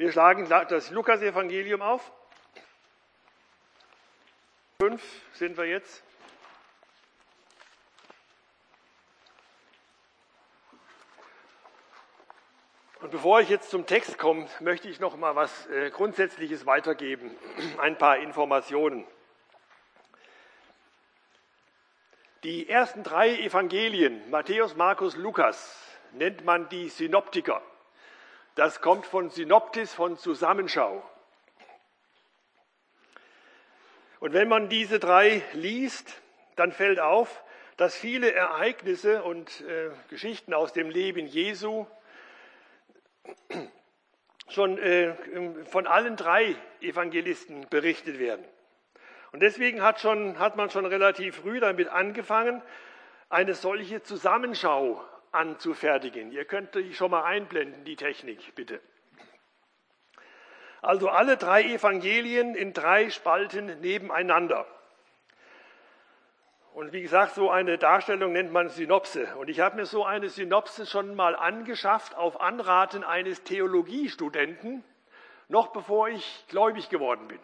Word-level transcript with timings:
Wir 0.00 0.10
schlagen 0.12 0.48
das 0.48 0.88
Lukas-Evangelium 0.88 1.82
auf. 1.82 2.10
Fünf 4.80 5.02
sind 5.34 5.58
wir 5.58 5.66
jetzt. 5.66 6.02
Und 13.02 13.10
bevor 13.10 13.42
ich 13.42 13.50
jetzt 13.50 13.68
zum 13.68 13.84
Text 13.84 14.16
komme, 14.16 14.48
möchte 14.60 14.88
ich 14.88 15.00
noch 15.00 15.18
mal 15.18 15.36
was 15.36 15.66
äh, 15.66 15.90
Grundsätzliches 15.90 16.64
weitergeben, 16.64 17.36
ein 17.78 17.98
paar 17.98 18.16
Informationen. 18.20 19.06
Die 22.42 22.66
ersten 22.70 23.02
drei 23.02 23.38
Evangelien, 23.38 24.30
Matthäus, 24.30 24.74
Markus, 24.76 25.14
Lukas, 25.14 25.78
nennt 26.12 26.42
man 26.46 26.70
die 26.70 26.88
Synoptiker. 26.88 27.60
Das 28.54 28.80
kommt 28.80 29.06
von 29.06 29.30
Synoptis, 29.30 29.92
von 29.92 30.18
Zusammenschau. 30.18 31.02
Und 34.18 34.32
wenn 34.34 34.48
man 34.48 34.68
diese 34.68 34.98
drei 34.98 35.42
liest, 35.52 36.20
dann 36.56 36.72
fällt 36.72 37.00
auf, 37.00 37.42
dass 37.76 37.94
viele 37.94 38.32
Ereignisse 38.32 39.22
und 39.22 39.62
äh, 39.62 39.90
Geschichten 40.10 40.52
aus 40.52 40.74
dem 40.74 40.90
Leben 40.90 41.26
Jesu 41.26 41.86
schon 44.50 44.76
äh, 44.78 45.14
von 45.64 45.86
allen 45.86 46.16
drei 46.16 46.54
Evangelisten 46.80 47.66
berichtet 47.70 48.18
werden. 48.18 48.44
Und 49.32 49.40
deswegen 49.40 49.80
hat, 49.80 50.00
schon, 50.00 50.38
hat 50.38 50.56
man 50.56 50.70
schon 50.70 50.84
relativ 50.84 51.36
früh 51.36 51.60
damit 51.60 51.88
angefangen, 51.88 52.60
eine 53.30 53.54
solche 53.54 54.02
Zusammenschau 54.02 55.02
anzufertigen. 55.32 56.32
Ihr 56.32 56.44
könnt 56.44 56.74
die 56.74 56.94
schon 56.94 57.10
mal 57.10 57.24
einblenden, 57.24 57.84
die 57.84 57.96
Technik, 57.96 58.54
bitte. 58.54 58.80
Also 60.82 61.08
alle 61.08 61.36
drei 61.36 61.62
Evangelien 61.62 62.54
in 62.54 62.72
drei 62.72 63.10
Spalten 63.10 63.80
nebeneinander. 63.80 64.66
Und 66.72 66.92
wie 66.92 67.02
gesagt, 67.02 67.34
so 67.34 67.50
eine 67.50 67.78
Darstellung 67.78 68.32
nennt 68.32 68.52
man 68.52 68.68
Synopse. 68.68 69.34
Und 69.36 69.50
ich 69.50 69.60
habe 69.60 69.76
mir 69.76 69.86
so 69.86 70.04
eine 70.04 70.28
Synopse 70.28 70.86
schon 70.86 71.14
mal 71.14 71.34
angeschafft 71.36 72.16
auf 72.16 72.40
Anraten 72.40 73.04
eines 73.04 73.42
Theologiestudenten, 73.42 74.84
noch 75.48 75.68
bevor 75.72 76.08
ich 76.08 76.44
gläubig 76.48 76.88
geworden 76.88 77.28
bin. 77.28 77.40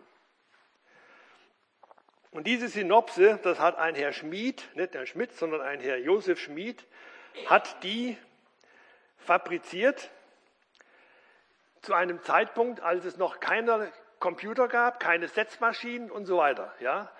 Und 2.30 2.46
diese 2.46 2.68
Synopse, 2.68 3.40
das 3.42 3.58
hat 3.58 3.76
ein 3.76 3.94
Herr 3.94 4.12
Schmid, 4.12 4.68
nicht 4.74 4.94
Herr 4.94 5.06
Schmidt, 5.06 5.32
sondern 5.32 5.60
ein 5.60 5.80
Herr 5.80 5.96
Josef 5.96 6.38
Schmid, 6.38 6.86
hat 7.44 7.82
die 7.82 8.16
fabriziert 9.18 10.10
zu 11.82 11.94
einem 11.94 12.22
Zeitpunkt, 12.22 12.80
als 12.80 13.04
es 13.04 13.16
noch 13.16 13.40
keine 13.40 13.92
Computer 14.18 14.68
gab, 14.68 14.98
keine 14.98 15.28
Setzmaschinen 15.28 16.10
und 16.10 16.26
so 16.26 16.38
weiter. 16.38 16.74
Ja. 16.80 17.10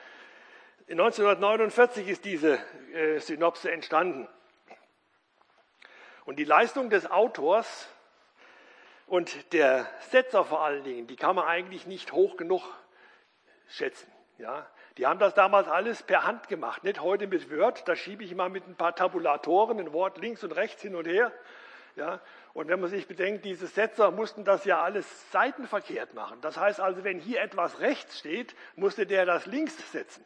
1949 0.89 2.09
ist 2.09 2.25
diese 2.25 2.59
äh, 2.93 3.19
Synopse 3.19 3.71
entstanden. 3.71 4.29
Und 6.25 6.37
die 6.37 6.45
Leistung 6.45 6.91
des 6.91 7.11
Autors 7.11 7.89
und 9.07 9.53
der 9.53 9.89
Setzer 10.11 10.45
vor 10.45 10.65
allen 10.65 10.85
Dingen, 10.85 11.07
die 11.07 11.17
kann 11.17 11.37
man 11.37 11.47
eigentlich 11.47 11.87
nicht 11.87 12.13
hoch 12.13 12.37
genug 12.37 12.63
schätzen. 13.69 14.11
Ja, 14.39 14.67
die 14.97 15.07
haben 15.07 15.19
das 15.19 15.35
damals 15.35 15.69
alles 15.69 16.03
per 16.03 16.25
Hand 16.25 16.49
gemacht, 16.49 16.83
nicht 16.85 17.01
heute 17.01 17.27
mit 17.27 17.51
Word. 17.51 17.87
Da 17.87 17.95
schiebe 17.97 18.25
ich 18.25 18.35
mal 18.35 18.49
mit 18.49 18.67
ein 18.67 18.77
paar 18.77 18.95
Tabulatoren 18.95 19.79
ein 19.79 19.93
Wort 19.93 20.19
links 20.19 20.43
und 20.43 20.53
rechts 20.53 20.83
hin 20.83 20.95
und 20.95 21.07
her. 21.07 21.33
Ja, 21.97 22.21
und 22.53 22.69
wenn 22.69 22.81
man 22.81 22.91
sich 22.91 23.07
bedenkt, 23.07 23.45
diese 23.45 23.67
Setzer 23.67 24.11
mussten 24.11 24.45
das 24.45 24.65
ja 24.65 24.83
alles 24.83 25.31
seitenverkehrt 25.33 26.15
machen. 26.15 26.41
Das 26.41 26.57
heißt 26.57 26.81
also, 26.81 27.05
wenn 27.05 27.19
hier 27.19 27.41
etwas 27.41 27.81
rechts 27.81 28.19
steht, 28.19 28.55
musste 28.75 29.07
der 29.07 29.25
das 29.27 29.47
links 29.47 29.77
setzen 29.93 30.25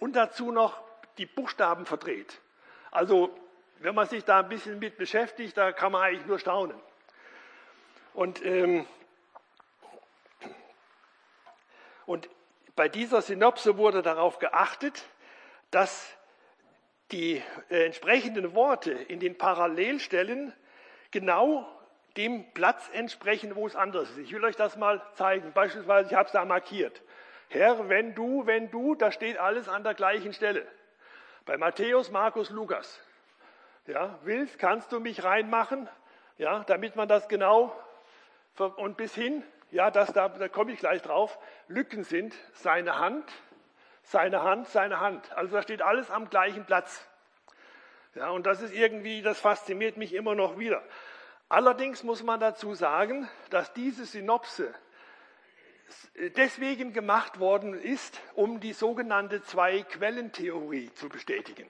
und 0.00 0.16
dazu 0.16 0.50
noch 0.50 0.82
die 1.18 1.26
Buchstaben 1.26 1.86
verdreht. 1.86 2.40
Also 2.90 3.36
wenn 3.78 3.94
man 3.94 4.08
sich 4.08 4.24
da 4.24 4.40
ein 4.40 4.48
bisschen 4.48 4.78
mit 4.78 4.96
beschäftigt, 4.96 5.56
da 5.56 5.72
kann 5.72 5.92
man 5.92 6.02
eigentlich 6.02 6.26
nur 6.26 6.38
staunen. 6.38 6.80
Und, 8.12 8.44
ähm, 8.44 8.86
und 12.06 12.28
bei 12.76 12.88
dieser 12.88 13.22
Synopse 13.22 13.76
wurde 13.76 14.02
darauf 14.02 14.38
geachtet, 14.38 15.04
dass 15.70 16.16
die 17.10 17.42
äh, 17.68 17.86
entsprechenden 17.86 18.54
Worte 18.54 18.92
in 18.92 19.20
den 19.20 19.38
Parallelstellen 19.38 20.52
genau 21.10 21.68
dem 22.16 22.52
Platz 22.52 22.88
entsprechen, 22.92 23.56
wo 23.56 23.66
es 23.66 23.76
anders 23.76 24.10
ist. 24.10 24.18
Ich 24.18 24.32
will 24.32 24.44
euch 24.44 24.56
das 24.56 24.76
mal 24.76 25.02
zeigen. 25.14 25.52
Beispielsweise, 25.52 26.10
ich 26.10 26.14
habe 26.14 26.26
es 26.26 26.32
da 26.32 26.44
markiert. 26.44 27.02
Herr, 27.48 27.88
wenn 27.88 28.14
du, 28.14 28.46
wenn 28.46 28.70
du, 28.70 28.94
da 28.94 29.12
steht 29.12 29.38
alles 29.38 29.68
an 29.68 29.84
der 29.84 29.94
gleichen 29.94 30.32
Stelle. 30.32 30.66
Bei 31.44 31.56
Matthäus, 31.56 32.10
Markus, 32.10 32.50
Lukas. 32.50 33.00
Ja, 33.86 34.18
willst, 34.22 34.58
kannst 34.58 34.92
du 34.92 35.00
mich 35.00 35.24
reinmachen? 35.24 35.88
Ja, 36.38 36.64
damit 36.64 36.96
man 36.96 37.06
das 37.06 37.28
genau 37.28 37.76
und 38.56 38.96
bis 38.96 39.14
hin, 39.14 39.44
ja, 39.70 39.90
das, 39.90 40.12
da, 40.12 40.28
da 40.28 40.48
komme 40.48 40.72
ich 40.72 40.78
gleich 40.78 41.02
drauf, 41.02 41.38
Lücken 41.68 42.04
sind 42.04 42.34
seine 42.52 42.98
Hand, 42.98 43.30
seine 44.02 44.42
Hand, 44.42 44.68
seine 44.68 45.00
Hand. 45.00 45.32
Also 45.32 45.54
da 45.56 45.62
steht 45.62 45.82
alles 45.82 46.10
am 46.10 46.30
gleichen 46.30 46.64
Platz. 46.64 47.06
Ja, 48.14 48.30
und 48.30 48.46
das 48.46 48.62
ist 48.62 48.72
irgendwie, 48.72 49.22
das 49.22 49.40
fasziniert 49.40 49.96
mich 49.96 50.14
immer 50.14 50.34
noch 50.34 50.58
wieder. 50.58 50.82
Allerdings 51.48 52.02
muss 52.02 52.22
man 52.22 52.40
dazu 52.40 52.74
sagen, 52.74 53.28
dass 53.50 53.72
diese 53.72 54.04
Synopse 54.06 54.72
deswegen 56.36 56.92
gemacht 56.92 57.38
worden 57.38 57.74
ist, 57.74 58.20
um 58.34 58.60
die 58.60 58.72
sogenannte 58.72 59.42
Zwei-Quellentheorie 59.42 60.92
zu 60.94 61.08
bestätigen. 61.08 61.68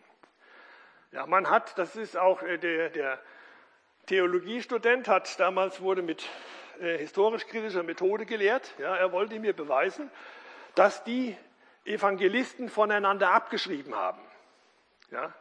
Ja, 1.12 1.26
man 1.26 1.48
hat, 1.48 1.78
das 1.78 1.96
ist 1.96 2.16
auch 2.16 2.42
äh, 2.42 2.58
der, 2.58 2.90
der 2.90 3.22
Theologiestudent, 4.06 5.08
hat 5.08 5.40
damals 5.40 5.80
wurde 5.80 6.02
mit 6.02 6.28
historisch-kritischer 6.80 7.82
Methode 7.82 8.26
gelehrt. 8.26 8.72
Ja, 8.78 8.96
er 8.96 9.12
wollte 9.12 9.38
mir 9.38 9.52
beweisen, 9.52 10.10
dass 10.74 11.04
die 11.04 11.36
Evangelisten 11.84 12.68
voneinander 12.68 13.30
abgeschrieben 13.30 13.94
haben. 13.94 14.20
Ja, 15.10 15.32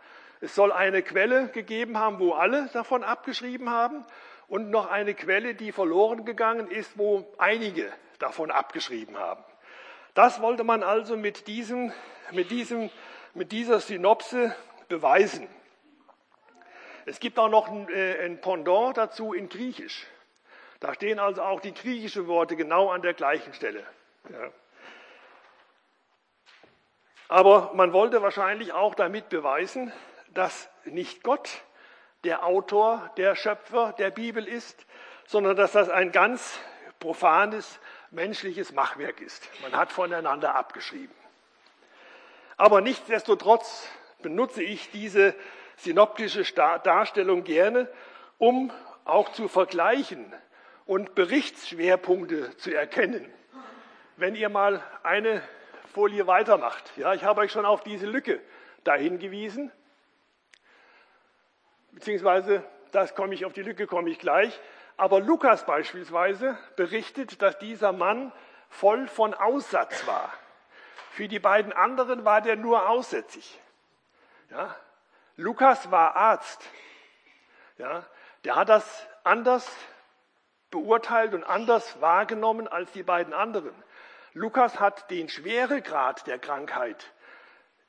es 0.42 0.56
soll 0.56 0.72
eine 0.72 1.02
Quelle 1.02 1.48
gegeben 1.48 1.98
haben, 1.98 2.20
wo 2.20 2.34
alle 2.34 2.70
davon 2.74 3.04
abgeschrieben 3.04 3.70
haben 3.70 4.06
und 4.48 4.70
noch 4.70 4.92
eine 4.92 5.14
Quelle, 5.14 5.56
die 5.56 5.72
verloren 5.72 6.26
gegangen 6.26 6.70
ist, 6.70 6.98
wo 6.98 7.26
einige 7.38 7.92
davon 8.20 8.52
abgeschrieben 8.52 9.18
haben. 9.18 9.44
Das 10.14 10.42
wollte 10.42 10.64
man 10.64 10.84
also 10.84 11.18
mit, 11.18 11.48
diesem, 11.48 11.92
mit, 12.32 12.52
diesem, 12.52 12.90
mit 13.34 13.52
dieser 13.52 13.80
Synopse 13.80 14.56
beweisen. 14.90 15.48
Es 17.06 17.20
gibt 17.20 17.40
auch 17.40 17.50
noch 17.50 17.68
ein, 17.68 17.90
äh, 17.90 18.26
ein 18.26 18.40
Pendant 18.40 18.98
dazu 18.98 19.34
in 19.34 19.50
Griechisch. 19.50 20.06
Da 20.84 20.94
stehen 20.94 21.18
also 21.18 21.42
auch 21.42 21.62
die 21.62 21.74
griechischen 21.74 22.28
Worte 22.28 22.58
genau 22.58 22.90
an 22.90 23.02
der 23.02 23.14
gleichen 23.14 23.54
Stelle. 23.54 23.86
Ja. 24.30 24.52
Aber 27.30 27.72
man 27.74 27.94
wollte 27.94 28.22
wahrscheinlich 28.22 28.74
auch 28.74 28.94
damit 28.94 29.30
beweisen, 29.30 29.94
dass 30.34 30.70
nicht 30.84 31.24
Gott 31.24 31.62
der 32.26 32.46
Autor, 32.46 33.10
der 33.16 33.38
Schöpfer 33.38 33.94
der 33.98 34.12
Bibel 34.12 34.46
ist, 34.46 34.86
sondern 35.26 35.56
dass 35.56 35.72
das 35.72 35.88
ein 35.88 36.12
ganz 36.12 36.60
profanes 37.00 37.80
menschliches 38.12 38.74
Machwerk 38.74 39.22
ist. 39.22 39.48
Man 39.62 39.78
hat 39.78 39.90
voneinander 39.90 40.54
abgeschrieben. 40.54 41.16
Aber 42.58 42.82
nichtsdestotrotz 42.82 43.88
benutze 44.22 44.62
ich 44.62 44.92
diese 44.92 45.34
synoptische 45.78 46.44
Darstellung 46.54 47.46
gerne, 47.46 47.90
um 48.38 48.70
auch 49.06 49.32
zu 49.32 49.48
vergleichen 49.48 50.34
und 50.86 51.16
Berichtsschwerpunkte 51.16 52.56
zu 52.58 52.74
erkennen. 52.74 53.32
Wenn 54.18 54.36
ihr 54.36 54.50
mal 54.50 54.84
eine 55.04 55.42
Folie 55.94 56.28
weitermacht. 56.28 56.92
Ja, 56.98 57.14
ich 57.14 57.24
habe 57.24 57.42
euch 57.42 57.52
schon 57.52 57.66
auf 57.66 57.84
diese 57.84 58.08
Lücke 58.08 58.42
da 58.84 58.96
hingewiesen. 58.96 59.72
Beziehungsweise, 61.92 62.64
das 62.92 63.16
komme 63.16 63.36
ich 63.36 63.46
auf 63.46 63.54
die 63.54 63.62
Lücke, 63.62 63.86
komme 63.86 64.10
ich 64.10 64.20
gleich. 64.20 64.60
Aber 64.98 65.20
Lukas 65.20 65.66
beispielsweise 65.66 66.58
berichtet, 66.76 67.42
dass 67.42 67.58
dieser 67.60 67.92
Mann 67.92 68.32
voll 68.70 69.08
von 69.08 69.34
Aussatz 69.34 70.06
war. 70.08 70.34
Für 71.12 71.28
die 71.28 71.40
beiden 71.40 71.72
anderen 71.72 72.26
war 72.26 72.42
der 72.42 72.56
nur 72.56 72.90
aussätzig. 72.90 73.60
Ja? 74.50 74.76
Lukas 75.36 75.92
war 75.92 76.16
Arzt. 76.16 76.68
Ja? 77.78 78.06
Der 78.44 78.56
hat 78.56 78.70
das 78.70 79.08
anders 79.24 79.72
beurteilt 80.74 81.36
und 81.36 81.44
anders 81.44 82.02
wahrgenommen 82.02 82.68
als 82.68 82.92
die 82.92 83.04
beiden 83.04 83.34
anderen. 83.34 83.72
Lukas 84.34 84.80
hat 84.80 85.12
den 85.12 85.30
Schweregrad 85.30 86.26
der 86.26 86.40
Krankheit 86.40 87.14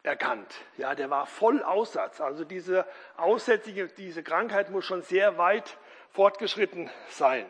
erkannt. 0.02 0.54
Ja, 0.76 0.94
der 0.94 1.08
war 1.08 1.24
voll 1.24 1.62
Aussatz. 1.62 2.20
Also 2.20 2.44
diese 2.44 2.86
aussätzige, 3.16 3.88
diese 3.88 4.22
Krankheit 4.22 4.68
muss 4.68 4.84
schon 4.84 5.00
sehr 5.00 5.38
weit 5.38 5.78
fortgeschritten 6.10 6.90
sein. 7.08 7.46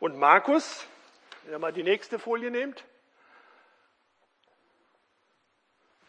Und 0.00 0.16
Markus, 0.16 0.86
wenn 1.44 1.52
ihr 1.52 1.58
mal 1.58 1.72
die 1.72 1.82
nächste 1.82 2.18
Folie 2.18 2.50
nehmt. 2.50 2.82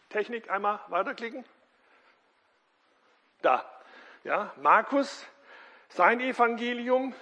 Technik 0.08 0.50
einmal 0.50 0.80
weiterklicken. 0.88 1.44
Da. 3.42 3.70
Ja, 4.24 4.54
Markus, 4.56 5.26
sein 5.90 6.20
Evangelium 6.20 7.14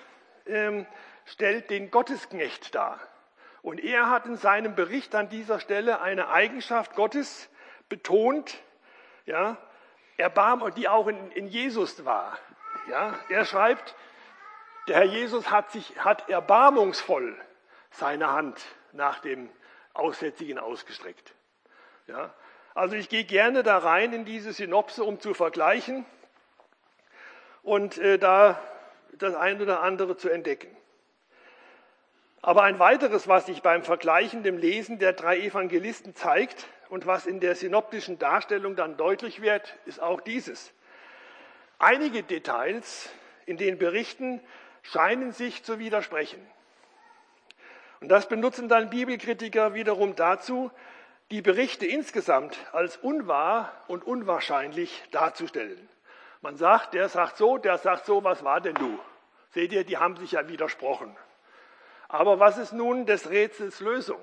ähm, 0.46 0.86
stellt 1.24 1.70
den 1.70 1.90
Gottesknecht 1.90 2.74
dar. 2.74 3.00
Und 3.62 3.82
er 3.82 4.10
hat 4.10 4.26
in 4.26 4.36
seinem 4.36 4.74
Bericht 4.74 5.14
an 5.14 5.28
dieser 5.28 5.58
Stelle 5.58 6.00
eine 6.00 6.28
Eigenschaft 6.28 6.94
Gottes 6.94 7.48
betont, 7.88 8.58
ja, 9.24 9.56
Erbarm, 10.16 10.72
die 10.74 10.88
auch 10.88 11.08
in, 11.08 11.32
in 11.32 11.46
Jesus 11.46 12.04
war. 12.04 12.38
Ja, 12.88 13.18
er 13.28 13.44
schreibt, 13.44 13.94
der 14.88 14.96
Herr 14.96 15.04
Jesus 15.04 15.50
hat 15.50 15.72
sich, 15.72 15.98
hat 15.98 16.28
erbarmungsvoll 16.28 17.36
seine 17.90 18.30
Hand 18.32 18.64
nach 18.92 19.18
dem 19.18 19.50
Aussätzigen 19.94 20.58
ausgestreckt. 20.58 21.34
Ja, 22.06 22.32
also 22.74 22.94
ich 22.94 23.08
gehe 23.08 23.24
gerne 23.24 23.62
da 23.62 23.78
rein 23.78 24.12
in 24.12 24.24
diese 24.24 24.52
Synopse, 24.52 25.02
um 25.02 25.18
zu 25.18 25.34
vergleichen 25.34 26.06
und 27.62 27.98
äh, 27.98 28.18
da 28.18 28.60
das 29.14 29.34
eine 29.34 29.62
oder 29.62 29.82
andere 29.82 30.16
zu 30.16 30.28
entdecken. 30.28 30.74
Aber 32.42 32.62
ein 32.62 32.78
weiteres, 32.78 33.26
was 33.26 33.46
sich 33.46 33.62
beim 33.62 33.82
Vergleichen 33.82 34.42
dem 34.42 34.58
Lesen 34.58 34.98
der 34.98 35.12
drei 35.12 35.40
Evangelisten 35.40 36.14
zeigt 36.14 36.66
und 36.88 37.06
was 37.06 37.26
in 37.26 37.40
der 37.40 37.56
synoptischen 37.56 38.18
Darstellung 38.18 38.76
dann 38.76 38.96
deutlich 38.96 39.42
wird, 39.42 39.76
ist 39.86 40.00
auch 40.00 40.20
dieses. 40.20 40.72
Einige 41.78 42.22
Details 42.22 43.10
in 43.46 43.56
den 43.56 43.78
Berichten 43.78 44.40
scheinen 44.82 45.32
sich 45.32 45.64
zu 45.64 45.78
widersprechen. 45.78 46.40
Und 48.00 48.08
das 48.08 48.28
benutzen 48.28 48.68
dann 48.68 48.90
Bibelkritiker 48.90 49.74
wiederum 49.74 50.14
dazu, 50.14 50.70
die 51.30 51.42
Berichte 51.42 51.86
insgesamt 51.86 52.56
als 52.72 52.96
unwahr 52.96 53.72
und 53.88 54.04
unwahrscheinlich 54.04 55.02
darzustellen. 55.10 55.88
Man 56.40 56.56
sagt, 56.56 56.94
der 56.94 57.08
sagt 57.08 57.36
so, 57.36 57.58
der 57.58 57.78
sagt 57.78 58.06
so, 58.06 58.22
was 58.24 58.44
war 58.44 58.60
denn 58.60 58.74
du? 58.74 58.98
Seht 59.50 59.72
ihr, 59.72 59.84
die 59.84 59.96
haben 59.96 60.16
sich 60.16 60.32
ja 60.32 60.48
widersprochen. 60.48 61.16
Aber 62.08 62.38
was 62.38 62.58
ist 62.58 62.72
nun 62.72 63.06
des 63.06 63.30
Rätsels 63.30 63.80
Lösung? 63.80 64.20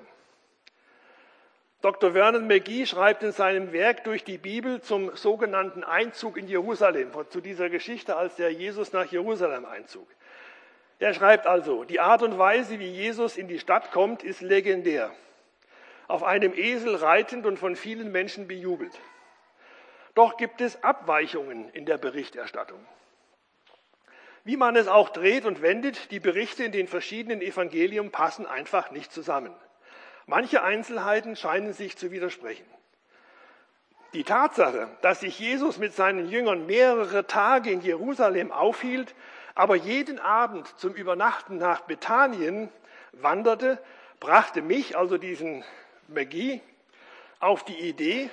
Dr. 1.82 2.12
Vernon 2.12 2.46
McGee 2.46 2.86
schreibt 2.86 3.22
in 3.22 3.32
seinem 3.32 3.72
Werk 3.72 4.04
durch 4.04 4.24
die 4.24 4.38
Bibel 4.38 4.80
zum 4.80 5.14
sogenannten 5.16 5.84
Einzug 5.84 6.38
in 6.38 6.48
Jerusalem, 6.48 7.10
zu 7.28 7.42
dieser 7.42 7.68
Geschichte, 7.68 8.16
als 8.16 8.36
der 8.36 8.50
Jesus 8.50 8.94
nach 8.94 9.04
Jerusalem 9.04 9.66
einzog. 9.66 10.08
Er 10.98 11.12
schreibt 11.12 11.46
also, 11.46 11.84
die 11.84 12.00
Art 12.00 12.22
und 12.22 12.38
Weise, 12.38 12.78
wie 12.78 12.88
Jesus 12.88 13.36
in 13.36 13.48
die 13.48 13.58
Stadt 13.58 13.92
kommt, 13.92 14.22
ist 14.22 14.40
legendär. 14.40 15.10
Auf 16.08 16.22
einem 16.22 16.54
Esel 16.54 16.94
reitend 16.94 17.44
und 17.44 17.58
von 17.58 17.76
vielen 17.76 18.12
Menschen 18.12 18.48
bejubelt. 18.48 18.98
Doch 20.14 20.36
gibt 20.36 20.60
es 20.60 20.82
Abweichungen 20.82 21.68
in 21.70 21.86
der 21.86 21.98
Berichterstattung. 21.98 22.84
Wie 24.44 24.56
man 24.56 24.76
es 24.76 24.88
auch 24.88 25.08
dreht 25.08 25.46
und 25.46 25.62
wendet, 25.62 26.10
die 26.10 26.20
Berichte 26.20 26.64
in 26.64 26.72
den 26.72 26.86
verschiedenen 26.86 27.40
Evangelien 27.40 28.10
passen 28.10 28.46
einfach 28.46 28.90
nicht 28.90 29.12
zusammen. 29.12 29.54
Manche 30.26 30.62
Einzelheiten 30.62 31.34
scheinen 31.34 31.72
sich 31.72 31.96
zu 31.96 32.10
widersprechen. 32.10 32.66
Die 34.12 34.22
Tatsache, 34.22 34.88
dass 35.02 35.20
sich 35.20 35.38
Jesus 35.38 35.78
mit 35.78 35.94
seinen 35.94 36.28
Jüngern 36.28 36.66
mehrere 36.66 37.26
Tage 37.26 37.70
in 37.70 37.80
Jerusalem 37.80 38.52
aufhielt, 38.52 39.14
aber 39.54 39.74
jeden 39.74 40.20
Abend 40.20 40.68
zum 40.78 40.94
Übernachten 40.94 41.58
nach 41.58 41.80
Bethanien 41.80 42.68
wanderte, 43.12 43.82
brachte 44.20 44.62
mich, 44.62 44.96
also 44.96 45.18
diesen 45.18 45.64
Magie, 46.06 46.60
auf 47.40 47.64
die 47.64 47.78
Idee, 47.78 48.30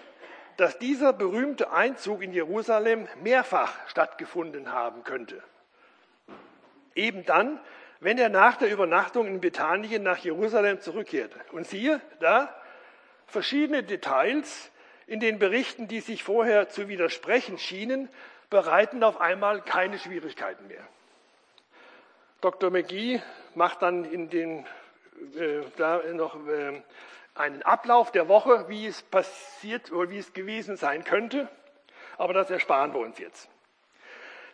dass 0.57 0.77
dieser 0.79 1.13
berühmte 1.13 1.71
Einzug 1.71 2.21
in 2.21 2.33
Jerusalem 2.33 3.07
mehrfach 3.23 3.73
stattgefunden 3.87 4.71
haben 4.71 5.03
könnte. 5.03 5.41
Eben 6.95 7.25
dann, 7.25 7.59
wenn 7.99 8.17
er 8.17 8.29
nach 8.29 8.57
der 8.57 8.71
Übernachtung 8.71 9.27
in 9.27 9.41
Bethanien 9.41 10.03
nach 10.03 10.17
Jerusalem 10.17 10.81
zurückkehrte. 10.81 11.39
Und 11.51 11.67
siehe, 11.67 12.01
da 12.19 12.53
verschiedene 13.27 13.83
Details 13.83 14.71
in 15.07 15.19
den 15.19 15.39
Berichten, 15.39 15.87
die 15.87 15.99
sich 15.99 16.23
vorher 16.23 16.69
zu 16.69 16.87
widersprechen 16.87 17.57
schienen, 17.57 18.09
bereiten 18.49 19.03
auf 19.03 19.21
einmal 19.21 19.61
keine 19.61 19.97
Schwierigkeiten 19.97 20.67
mehr. 20.67 20.85
Dr. 22.41 22.71
McGee 22.71 23.21
macht 23.55 23.81
dann 23.81 24.03
in 24.03 24.29
den, 24.29 24.65
äh, 25.37 25.61
da 25.77 26.01
noch 26.13 26.35
äh, 26.47 26.81
einen 27.35 27.63
Ablauf 27.63 28.11
der 28.11 28.27
Woche, 28.27 28.67
wie 28.67 28.87
es 28.87 29.01
passiert 29.03 29.91
oder 29.91 30.09
wie 30.09 30.17
es 30.17 30.33
gewesen 30.33 30.77
sein 30.77 31.03
könnte, 31.03 31.47
aber 32.17 32.33
das 32.33 32.49
ersparen 32.49 32.93
wir 32.93 32.99
uns 32.99 33.17
jetzt. 33.19 33.49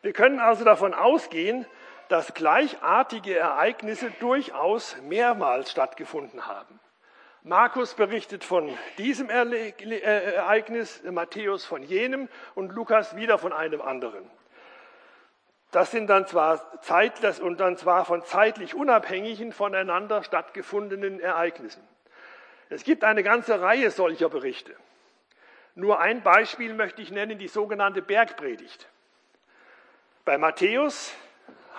Wir 0.01 0.13
können 0.13 0.39
also 0.39 0.63
davon 0.63 0.93
ausgehen, 0.93 1.65
dass 2.07 2.33
gleichartige 2.33 3.37
Ereignisse 3.37 4.11
durchaus 4.19 4.95
mehrmals 5.01 5.71
stattgefunden 5.71 6.47
haben. 6.47 6.79
Markus 7.43 7.93
berichtet 7.93 8.43
von 8.43 8.77
diesem 8.97 9.29
äh, 9.29 9.69
Ereignis, 10.33 11.01
Matthäus 11.03 11.65
von 11.65 11.81
jenem 11.81 12.29
und 12.55 12.71
Lukas 12.73 13.15
wieder 13.15 13.37
von 13.37 13.53
einem 13.53 13.81
anderen. 13.81 14.29
Das 15.71 15.91
sind 15.91 16.07
dann 16.07 16.27
zwar 16.27 16.81
zeitlich 16.81 17.41
und 17.41 17.59
dann 17.59 17.77
zwar 17.77 18.05
von 18.05 18.23
zeitlich 18.23 18.75
unabhängigen 18.75 19.51
voneinander 19.51 20.23
stattgefundenen 20.23 21.19
Ereignissen. 21.19 21.87
Es 22.69 22.83
gibt 22.83 23.03
eine 23.03 23.23
ganze 23.23 23.61
Reihe 23.61 23.91
solcher 23.91 24.29
Berichte. 24.29 24.75
Nur 25.75 25.99
ein 25.99 26.23
Beispiel 26.23 26.73
möchte 26.73 27.01
ich 27.01 27.11
nennen, 27.11 27.37
die 27.37 27.47
sogenannte 27.47 28.01
Bergpredigt. 28.01 28.89
Bei 30.25 30.37
Matthäus 30.37 31.13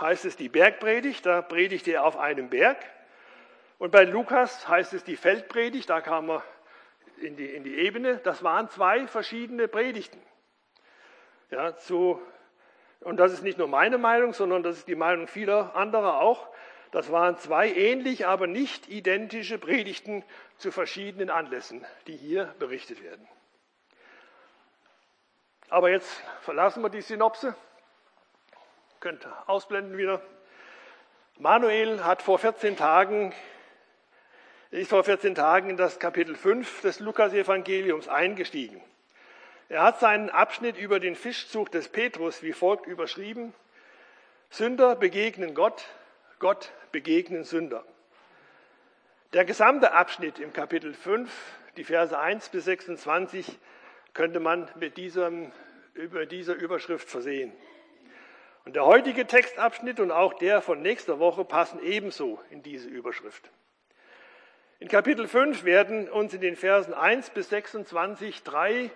heißt 0.00 0.25
es 0.25 0.37
die 0.37 0.49
Bergpredigt, 0.49 1.26
da 1.26 1.43
predigt 1.43 1.88
er 1.88 2.05
auf 2.05 2.17
einem 2.17 2.49
Berg. 2.49 2.79
Und 3.79 3.90
bei 3.90 4.05
Lukas 4.05 4.69
heißt 4.69 4.94
es 4.94 5.05
die 5.05 5.17
Feldpredigt, 5.17 5.90
da 5.90 6.00
kam 6.00 6.31
er 6.31 6.43
in 7.20 7.37
die, 7.37 7.46
in 7.46 7.64
die 7.64 7.76
Ebene. 7.76 8.17
Das 8.19 8.43
waren 8.43 8.69
zwei 8.70 9.06
verschiedene 9.06 9.69
Predigten. 9.69 10.20
Ja, 11.50 11.76
zu, 11.76 12.20
und 13.00 13.19
das 13.19 13.32
ist 13.32 13.43
nicht 13.43 13.58
nur 13.58 13.69
meine 13.69 13.99
Meinung, 13.99 14.32
sondern 14.32 14.62
das 14.62 14.79
ist 14.79 14.88
die 14.88 14.94
Meinung 14.94 15.26
vieler 15.29 15.75
anderer 15.75 16.20
auch. 16.20 16.49
Das 16.90 17.12
waren 17.12 17.37
zwei 17.38 17.70
ähnlich, 17.70 18.26
aber 18.26 18.46
nicht 18.46 18.88
identische 18.88 19.58
Predigten 19.58 20.24
zu 20.56 20.72
verschiedenen 20.72 21.29
Anlässen, 21.29 21.84
die 22.06 22.17
hier 22.17 22.55
berichtet 22.58 23.03
werden. 23.03 23.29
Aber 25.69 25.91
jetzt 25.91 26.10
verlassen 26.41 26.82
wir 26.82 26.89
die 26.89 27.03
Synopse. 27.03 27.55
Könnt 29.01 29.29
ausblenden 29.46 29.98
wieder. 29.98 30.22
Manuel 31.36 32.05
hat 32.05 32.22
vor 32.22 32.39
14 32.39 32.77
Tagen, 32.77 33.34
ist 34.70 34.91
vor 34.91 35.05
14 35.05 35.34
Tagen 35.34 35.70
in 35.70 35.77
das 35.77 36.01
Kapitel 36.01 36.34
5 36.34 36.81
des 36.81 37.01
Lukas-Evangeliums 37.01 38.08
eingestiegen. 38.08 38.82
Er 39.69 39.82
hat 39.82 40.01
seinen 40.01 40.31
Abschnitt 40.31 40.79
über 40.79 40.98
den 40.98 41.15
Fischzug 41.15 41.70
des 41.70 41.91
Petrus 41.91 42.43
wie 42.43 42.55
folgt 42.55 42.86
überschrieben. 42.86 43.55
Sünder 44.48 44.96
begegnen 44.96 45.55
Gott, 45.55 45.84
Gott 46.38 46.70
begegnen 46.92 47.42
Sünder. 47.42 47.84
Der 49.32 49.44
gesamte 49.44 49.92
Abschnitt 49.92 50.38
im 50.38 50.52
Kapitel 50.52 50.94
5, 50.94 51.30
die 51.76 51.82
Verse 51.82 52.16
1 52.16 52.50
bis 52.50 52.64
26, 52.64 53.58
könnte 54.14 54.38
man 54.38 54.70
mit 54.76 54.96
diesem, 54.96 55.50
über 55.94 56.26
dieser 56.26 56.54
Überschrift 56.54 57.10
versehen. 57.10 57.52
Und 58.64 58.76
der 58.76 58.84
heutige 58.84 59.26
Textabschnitt 59.26 59.98
und 59.98 60.12
auch 60.12 60.32
der 60.34 60.62
von 60.62 60.80
nächster 60.80 61.18
Woche 61.18 61.44
passen 61.44 61.82
ebenso 61.82 62.40
in 62.50 62.62
diese 62.62 62.88
Überschrift. 62.88 63.50
In 64.78 64.86
Kapitel 64.86 65.26
5 65.26 65.64
werden 65.64 66.08
uns 66.08 66.34
in 66.34 66.40
den 66.40 66.54
Versen 66.54 66.94
1 66.94 67.30
bis 67.30 67.48
26 67.48 68.44
drei 68.44 68.92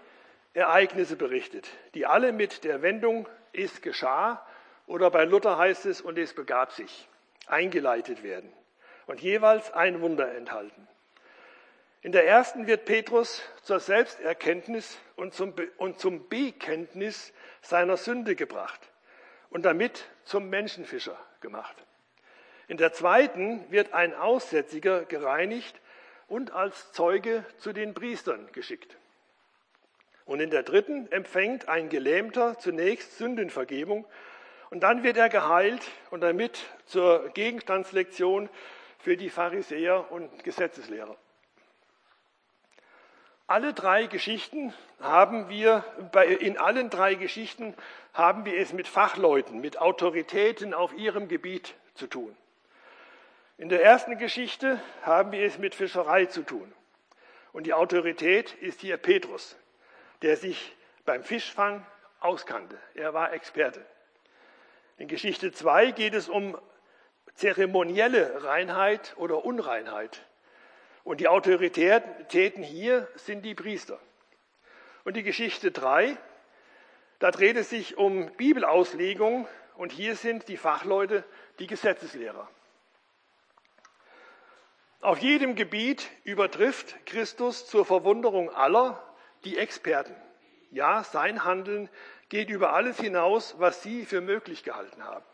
Ereignisse 0.55 1.17
berichtet, 1.17 1.69
die 1.95 2.07
alle 2.07 2.31
mit 2.31 2.63
der 2.63 2.83
Wendung 2.83 3.29
es 3.53 3.83
geschah 3.83 4.47
oder 4.87 5.11
bei 5.11 5.25
Luther 5.25 5.59
heißt 5.59 5.87
es 5.87 6.01
und 6.01 6.19
es 6.19 6.35
begab 6.35 6.71
sich 6.71 7.09
eingeleitet 7.47 8.23
werden 8.23 8.53
und 9.07 9.21
jeweils 9.21 9.73
ein 9.73 10.01
Wunder 10.01 10.35
enthalten. 10.35 10.89
In 12.03 12.13
der 12.13 12.27
ersten 12.27 12.67
wird 12.67 12.85
Petrus 12.85 13.43
zur 13.63 13.79
Selbsterkenntnis 13.79 14.99
und 15.15 15.35
zum, 15.35 15.55
Be 15.55 15.71
und 15.77 16.01
zum 16.01 16.29
Bekenntnis 16.29 17.33
seiner 17.61 17.97
Sünde 17.97 18.35
gebracht 18.35 18.81
und 19.51 19.65
damit 19.65 20.05
zum 20.25 20.51
Menschenfischer 20.51 21.17
gemacht. 21.41 21.77
In 22.67 22.77
der 22.77 22.93
zweiten 22.93 23.71
wird 23.71 23.93
ein 23.93 24.15
Aussätziger 24.15 25.05
gereinigt 25.05 25.81
und 26.27 26.53
als 26.53 26.93
Zeuge 26.93 27.45
zu 27.59 27.73
den 27.73 27.95
Priestern 27.95 28.51
geschickt. 28.53 28.97
Und 30.25 30.41
in 30.41 30.51
der 30.51 30.63
dritten 30.63 31.11
empfängt 31.13 31.69
ein 31.69 31.89
Gelähmter 31.89 32.59
zunächst 32.59 33.19
Sündenvergebung 33.19 34.07
Und 34.73 34.81
dann 34.81 35.03
wird 35.03 35.19
er 35.19 35.29
geheilt 35.29 35.87
und 36.09 36.23
damit 36.23 36.65
zur 36.87 37.29
Gegenstandslektion 37.35 38.49
für 39.01 39.19
die 39.19 39.29
Pharisäer 39.29 40.11
und 40.11 40.45
Gesetzeslehrer. 40.45 41.15
Alle 43.47 43.75
drei 43.75 44.07
Geschichten 44.07 44.73
haben 44.99 45.51
wir, 45.51 45.85
in 46.41 46.57
allen 46.57 46.89
drei 46.89 47.17
Geschichten 47.17 47.75
haben 48.15 48.47
wir 48.47 48.57
es 48.57 48.73
mit 48.73 48.89
Fachleuten, 48.89 49.61
mit 49.61 49.77
Autoritäten 49.77 50.73
auf 50.73 50.95
ihrem 50.95 51.29
Gebiet 51.29 51.75
zu 51.93 52.07
tun. 52.07 52.35
In 53.59 53.69
der 53.69 53.85
ersten 53.85 54.17
Geschichte 54.17 54.81
haben 55.03 55.33
wir 55.33 55.45
es 55.45 55.59
mit 55.59 55.75
Fischerei 55.75 56.25
zu 56.25 56.45
tun. 56.45 56.73
Und 57.53 57.67
die 57.67 57.75
Autorität 57.75 58.55
ist 58.55 58.81
hier 58.81 58.97
Petrus, 58.97 59.55
der 60.23 60.39
sich 60.39 60.75
beim 61.05 61.25
Fischfang 61.25 61.85
auskannte. 62.21 62.79
Er 62.95 63.13
war 63.13 63.35
Experte. 63.35 63.85
In 65.03 65.09
Geschichte 65.09 65.51
2 65.51 65.91
geht 65.91 66.15
es 66.15 66.29
um 66.29 66.57
zeremonielle 67.35 68.45
Reinheit 68.45 69.17
oder 69.17 69.45
Unreinheit. 69.45 70.25
Und 71.03 71.19
die 71.19 71.27
Autoritäten 71.27 72.63
hier 72.63 73.09
sind 73.17 73.45
die 73.45 73.57
Priester. 73.57 73.99
Und 75.03 75.17
die 75.17 75.25
Geschichte 75.25 75.73
3, 75.73 76.17
da 77.19 77.33
dreht 77.33 77.57
es 77.57 77.69
sich 77.69 77.99
um 77.99 78.31
Bibelauslegung 78.37 79.49
und 79.75 79.91
hier 79.91 80.15
sind 80.15 80.47
die 80.47 80.57
Fachleute 80.57 81.25
die 81.59 81.67
Gesetzeslehrer. 81.67 82.49
Auf 85.01 85.19
jedem 85.19 85.57
Gebiet 85.57 86.09
übertrifft 86.23 86.95
Christus 87.07 87.67
zur 87.67 87.85
Verwunderung 87.85 88.51
aller 88.51 89.03
die 89.43 89.59
Experten. 89.59 90.15
Ja, 90.71 91.03
sein 91.03 91.45
Handeln 91.45 91.91
geht 92.33 92.49
über 92.49 92.73
alles 92.73 92.99
hinaus, 92.99 93.57
was 93.59 93.83
sie 93.83 94.07
für 94.07 94.23
möglich 94.23 94.65
gehalten 94.65 95.05
haben. 95.05 95.25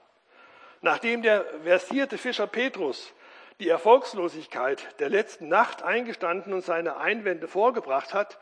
Nachdem 0.81 1.23
der 1.23 1.45
versierte 1.62 2.19
Fischer 2.19 2.49
Petrus 2.49 3.14
die 3.61 3.69
Erfolgslosigkeit 3.69 4.99
der 4.99 5.09
letzten 5.09 5.47
Nacht 5.47 5.85
eingestanden 5.85 6.52
und 6.52 6.64
seine 6.64 6.97
Einwände 6.97 7.47
vorgebracht 7.47 8.14
hat, 8.14 8.40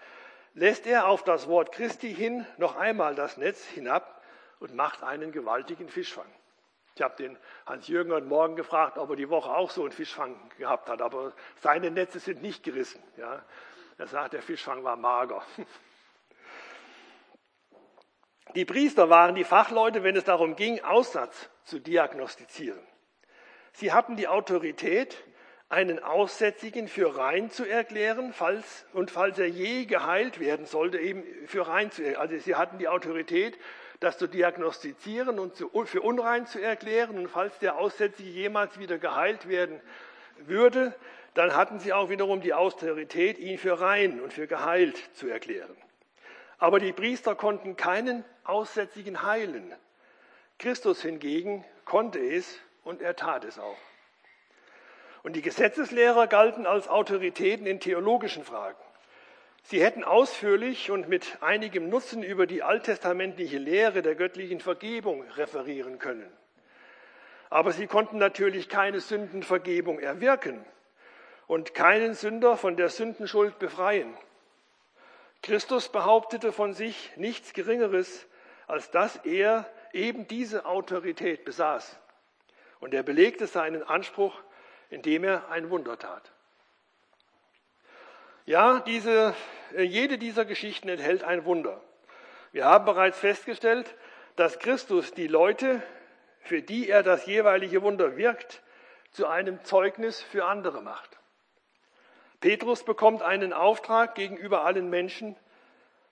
lässt 0.55 0.87
er 0.87 1.07
auf 1.07 1.23
das 1.23 1.49
Wort 1.49 1.71
Christi 1.71 2.15
hin 2.15 2.47
noch 2.57 2.77
einmal 2.77 3.15
das 3.15 3.37
Netz 3.37 3.63
hinab 3.63 4.23
und 4.59 4.75
macht 4.75 5.03
einen 5.03 5.33
gewaltigen 5.33 5.91
Fischfang. 5.91 6.25
Ich 6.95 7.03
habe 7.03 7.15
den 7.17 7.37
Hans-Jürgen 7.67 8.11
heute 8.11 8.27
Morgen 8.27 8.57
gefragt, 8.57 8.97
ob 8.97 9.11
er 9.11 9.17
die 9.17 9.29
Woche 9.29 9.51
auch 9.51 9.71
so 9.71 9.83
einen 9.83 9.93
Fischfang 9.93 10.35
gehabt 10.57 10.89
hat, 10.89 11.03
aber 11.03 11.35
seine 11.61 11.91
Netze 11.91 12.21
sind 12.21 12.41
nicht 12.41 12.63
gerissen. 12.63 13.03
Ja. 13.19 13.45
Er 13.99 14.07
sagt, 14.07 14.33
der 14.33 14.41
Fischfang 14.41 14.83
war 14.83 14.97
mager. 14.97 15.43
Die 18.55 18.65
Priester 18.65 19.11
waren 19.11 19.35
die 19.35 19.45
Fachleute, 19.45 20.03
wenn 20.03 20.17
es 20.17 20.25
darum 20.25 20.57
ging, 20.57 20.83
Aussatz 20.83 21.50
zu 21.65 21.79
diagnostizieren. 21.79 22.81
Sie 23.73 23.93
hatten 23.93 24.17
die 24.17 24.29
Autorität, 24.29 25.17
einen 25.69 26.03
Aussätzigen 26.03 26.87
für 26.87 27.19
rein 27.19 27.50
zu 27.50 27.69
erklären, 27.69 28.33
falls, 28.33 28.87
und 28.93 29.11
falls 29.11 29.38
er 29.38 29.49
je 29.49 29.85
geheilt 29.85 30.38
werden 30.38 30.65
sollte, 30.65 30.99
eben 30.99 31.25
für 31.47 31.67
rein 31.67 31.91
zu 31.91 32.03
erklären. 32.03 32.23
Also 32.23 32.38
sie 32.38 32.55
hatten 32.55 32.79
die 32.79 32.88
Autorität, 32.88 33.59
das 33.99 34.17
zu 34.17 34.29
diagnostizieren 34.29 35.38
und 35.38 35.88
für 35.88 36.00
unrein 36.00 36.47
zu 36.47 36.61
erklären. 36.61 37.19
Und 37.19 37.29
falls 37.29 37.59
der 37.59 37.76
Aussätzige 37.76 38.31
jemals 38.31 38.79
wieder 38.79 38.99
geheilt 38.99 39.49
werden 39.49 39.81
würde, 40.38 40.95
dann 41.35 41.57
hatten 41.57 41.81
sie 41.81 41.93
auch 41.93 42.11
wiederum 42.11 42.41
die 42.41 42.55
Autorität, 42.55 43.38
ihn 43.38 43.59
für 43.59 43.81
rein 43.81 44.21
und 44.21 44.33
für 44.33 44.47
geheilt 44.47 44.97
zu 45.15 45.29
erklären. 45.29 45.76
Aber 46.59 46.79
die 46.79 46.93
Priester 46.93 47.35
konnten 47.35 47.76
keinen 47.76 48.25
Aussätzigen 48.49 49.23
heilen. 49.23 49.75
Christus 50.59 51.03
hingegen 51.03 51.65
konnte 51.85 52.19
es 52.19 52.59
und 52.85 53.03
er 53.03 53.17
tat 53.17 53.45
es 53.45 53.59
auch. 53.59 53.79
Und 55.23 55.35
die 55.35 55.43
Gesetzeslehrer 55.43 56.29
galten 56.29 56.67
als 56.67 56.88
Autoritäten 56.88 57.67
in 57.67 57.81
theologischen 57.81 58.45
Fragen. 58.45 58.79
Sie 59.65 59.83
hätten 59.83 60.05
ausführlich 60.05 60.93
und 60.93 61.09
mit 61.09 61.38
einigem 61.41 61.88
Nutzen 61.88 62.23
über 62.23 62.47
die 62.47 62.62
alttestamentliche 62.62 63.59
Lehre 63.59 64.03
der 64.03 64.15
göttlichen 64.15 64.61
Vergebung 64.61 65.29
referieren 65.33 65.99
können. 65.99 66.31
Aber 67.50 67.73
sie 67.73 67.88
konnten 67.88 68.19
natürlich 68.19 68.69
keine 68.69 69.00
Sündenvergebung 69.00 69.99
erwirken 69.99 70.65
und 71.49 71.75
keinen 71.75 72.15
Sünder 72.15 72.57
von 72.57 72.76
der 72.76 72.88
Sündenschuld 72.88 73.59
befreien. 73.59 74.17
Christus 75.43 75.88
behauptete 75.88 76.53
von 76.53 76.73
sich 76.73 77.11
nichts 77.17 77.53
Geringeres, 77.53 78.26
als 78.66 78.90
dass 78.90 79.16
er 79.25 79.66
eben 79.92 80.26
diese 80.28 80.66
Autorität 80.66 81.44
besaß. 81.44 81.99
Und 82.80 82.94
er 82.94 83.02
belegte 83.02 83.46
seinen 83.46 83.82
Anspruch, 83.82 84.40
indem 84.90 85.25
er 85.25 85.49
ein 85.50 85.70
Wunder 85.70 85.99
tat. 85.99 86.32
Ja, 88.44 88.80
diese, 88.80 89.35
äh, 89.75 89.82
jede 89.82 90.18
dieser 90.18 90.44
Geschichten 90.44 90.88
enthält 90.88 91.25
ein 91.25 91.44
Wunder. 91.44 91.82
Wir 92.52 92.64
haben 92.64 92.85
bereits 92.85 93.18
festgestellt, 93.18 93.94
dass 94.37 94.58
Christus 94.58 95.12
die 95.12 95.26
Leute, 95.26 95.82
für 96.40 96.62
die 96.62 96.88
er 96.88 97.02
das 97.02 97.26
jeweilige 97.26 97.82
Wunder 97.82 98.16
wirkt, 98.16 98.62
zu 99.11 99.26
einem 99.26 99.64
Zeugnis 99.64 100.23
für 100.23 100.44
andere 100.44 100.82
macht. 100.82 101.18
Petrus 102.40 102.85
bekommt 102.85 103.23
einen 103.23 103.52
Auftrag 103.52 104.14
gegenüber 104.14 104.64
allen 104.64 104.90
Menschen. 104.90 105.37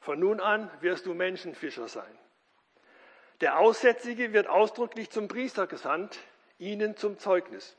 Von 0.01 0.19
nun 0.19 0.41
an 0.41 0.71
wirst 0.81 1.07
du 1.07 1.15
Menschenfischer 1.15 1.87
sein. 1.87 2.19
Der 3.41 3.59
Aussätzige 3.59 4.33
wird 4.33 4.47
ausdrücklich 4.47 5.11
zum 5.11 5.29
Priester 5.29 5.67
gesandt, 5.67 6.19
ihnen 6.59 6.97
zum 6.97 7.19
Zeugnis. 7.19 7.77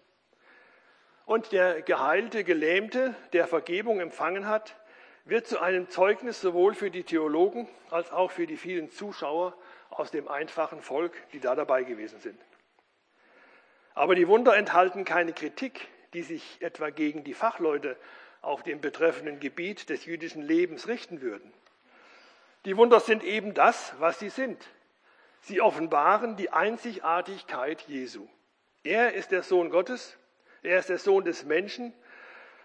Und 1.26 1.52
der 1.52 1.82
geheilte 1.82 2.44
Gelähmte, 2.44 3.16
der 3.34 3.48
Vergebung 3.48 4.00
empfangen 4.00 4.48
hat, 4.48 4.76
wird 5.24 5.48
zu 5.48 5.60
einem 5.60 5.90
Zeugnis 5.90 6.40
sowohl 6.40 6.76
für 6.76 6.92
die 6.92 7.04
Theologen 7.04 7.68
als 7.90 8.12
auch 8.12 8.32
für 8.32 8.46
die 8.46 8.58
vielen 8.58 8.92
Zuschauer 8.92 9.58
aus 9.90 10.12
dem 10.12 10.28
einfachen 10.28 10.82
Volk, 10.82 11.14
die 11.34 11.40
da 11.40 11.56
dabei 11.56 11.84
gewesen 11.84 12.20
sind. 12.20 12.40
Aber 13.96 14.14
die 14.14 14.28
Wunder 14.28 14.56
enthalten 14.56 15.06
keine 15.06 15.34
Kritik, 15.34 15.88
die 16.14 16.22
sich 16.22 16.62
etwa 16.62 16.90
gegen 16.90 17.24
die 17.24 17.34
Fachleute 17.34 17.98
auf 18.42 18.62
dem 18.62 18.82
betreffenden 18.82 19.40
Gebiet 19.40 19.90
des 19.90 20.06
jüdischen 20.06 20.44
Lebens 20.44 20.88
richten 20.88 21.22
würden. 21.22 21.52
Die 22.66 22.78
Wunder 22.78 23.00
sind 23.00 23.24
eben 23.24 23.54
das, 23.54 23.94
was 24.00 24.20
sie 24.20 24.30
sind. 24.30 24.64
Sie 25.46 25.62
offenbaren 25.62 26.36
die 26.38 26.50
Einzigartigkeit 26.50 27.82
Jesu. 27.82 28.28
Er 28.84 29.14
ist 29.14 29.32
der 29.32 29.44
Sohn 29.44 29.70
Gottes, 29.70 30.18
er 30.64 30.80
ist 30.80 30.90
der 30.90 30.98
Sohn 30.98 31.24
des 31.24 31.46
Menschen 31.46 31.94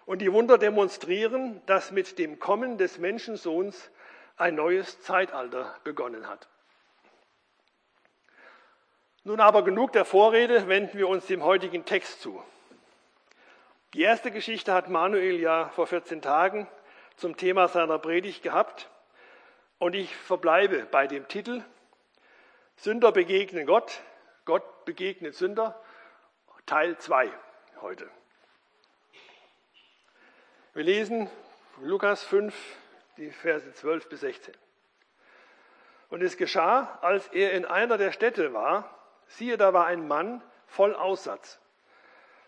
und 0.07 0.21
die 0.21 0.33
Wunder 0.33 0.57
demonstrieren, 0.57 1.61
dass 1.67 1.91
mit 1.91 2.19
dem 2.19 2.39
Kommen 2.39 2.79
des 2.79 2.97
Menschensohns 2.97 3.91
ein 4.39 4.55
neues 4.55 5.03
Zeitalter 5.03 5.77
begonnen 5.85 6.27
hat. 6.27 6.49
Nun 9.25 9.41
aber 9.41 9.63
genug 9.63 9.93
der 9.93 10.07
Vorrede, 10.07 10.67
wenden 10.67 10.97
wir 10.97 11.09
uns 11.09 11.27
dem 11.27 11.45
heutigen 11.45 11.85
Text 11.85 12.23
zu. 12.23 12.43
Die 13.93 14.01
erste 14.01 14.31
Geschichte 14.31 14.73
hat 14.73 14.89
Manuel 14.89 15.39
ja 15.39 15.69
vor 15.69 15.87
14 15.87 16.23
Tagen 16.23 16.67
zum 17.17 17.37
Thema 17.37 17.69
seiner 17.69 17.99
Predigt 17.99 18.43
gehabt 18.43 18.89
und 19.79 19.95
ich 19.95 20.17
verbleibe 20.17 20.87
bei 20.91 21.07
dem 21.07 21.29
Titel 21.29 21.63
Sünder 22.81 23.13
begegnen 23.13 23.67
Gott, 23.67 24.01
Gott 24.47 24.87
begegnet 24.87 25.35
Sünder 25.35 25.79
Teil 26.65 26.97
2 26.97 27.31
heute. 27.83 28.09
Wir 30.73 30.85
lesen 30.85 31.29
Lukas 31.83 32.25
5, 32.25 32.55
die 33.19 33.33
Verse 33.33 33.71
12 33.71 34.09
bis 34.09 34.21
16. 34.21 34.55
Und 36.09 36.23
es 36.23 36.39
geschah, 36.39 36.99
als 37.03 37.29
er 37.29 37.53
in 37.53 37.67
einer 37.67 37.99
der 37.99 38.13
Städte 38.13 38.55
war, 38.55 38.89
siehe, 39.27 39.59
da 39.59 39.75
war 39.75 39.85
ein 39.85 40.09
Mann 40.09 40.43
voll 40.67 40.95
Aussatz. 40.95 41.61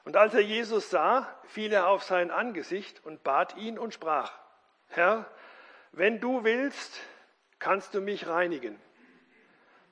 Und 0.04 0.16
als 0.16 0.32
er 0.32 0.40
Jesus 0.40 0.88
sah, 0.88 1.28
fiel 1.44 1.74
er 1.74 1.88
auf 1.88 2.04
sein 2.04 2.30
Angesicht 2.30 3.04
und 3.04 3.22
bat 3.22 3.54
ihn 3.58 3.78
und 3.78 3.92
sprach, 3.92 4.32
Herr, 4.88 5.26
wenn 5.90 6.20
du 6.20 6.42
willst, 6.42 7.00
kannst 7.58 7.92
du 7.92 8.00
mich 8.00 8.28
reinigen. 8.28 8.80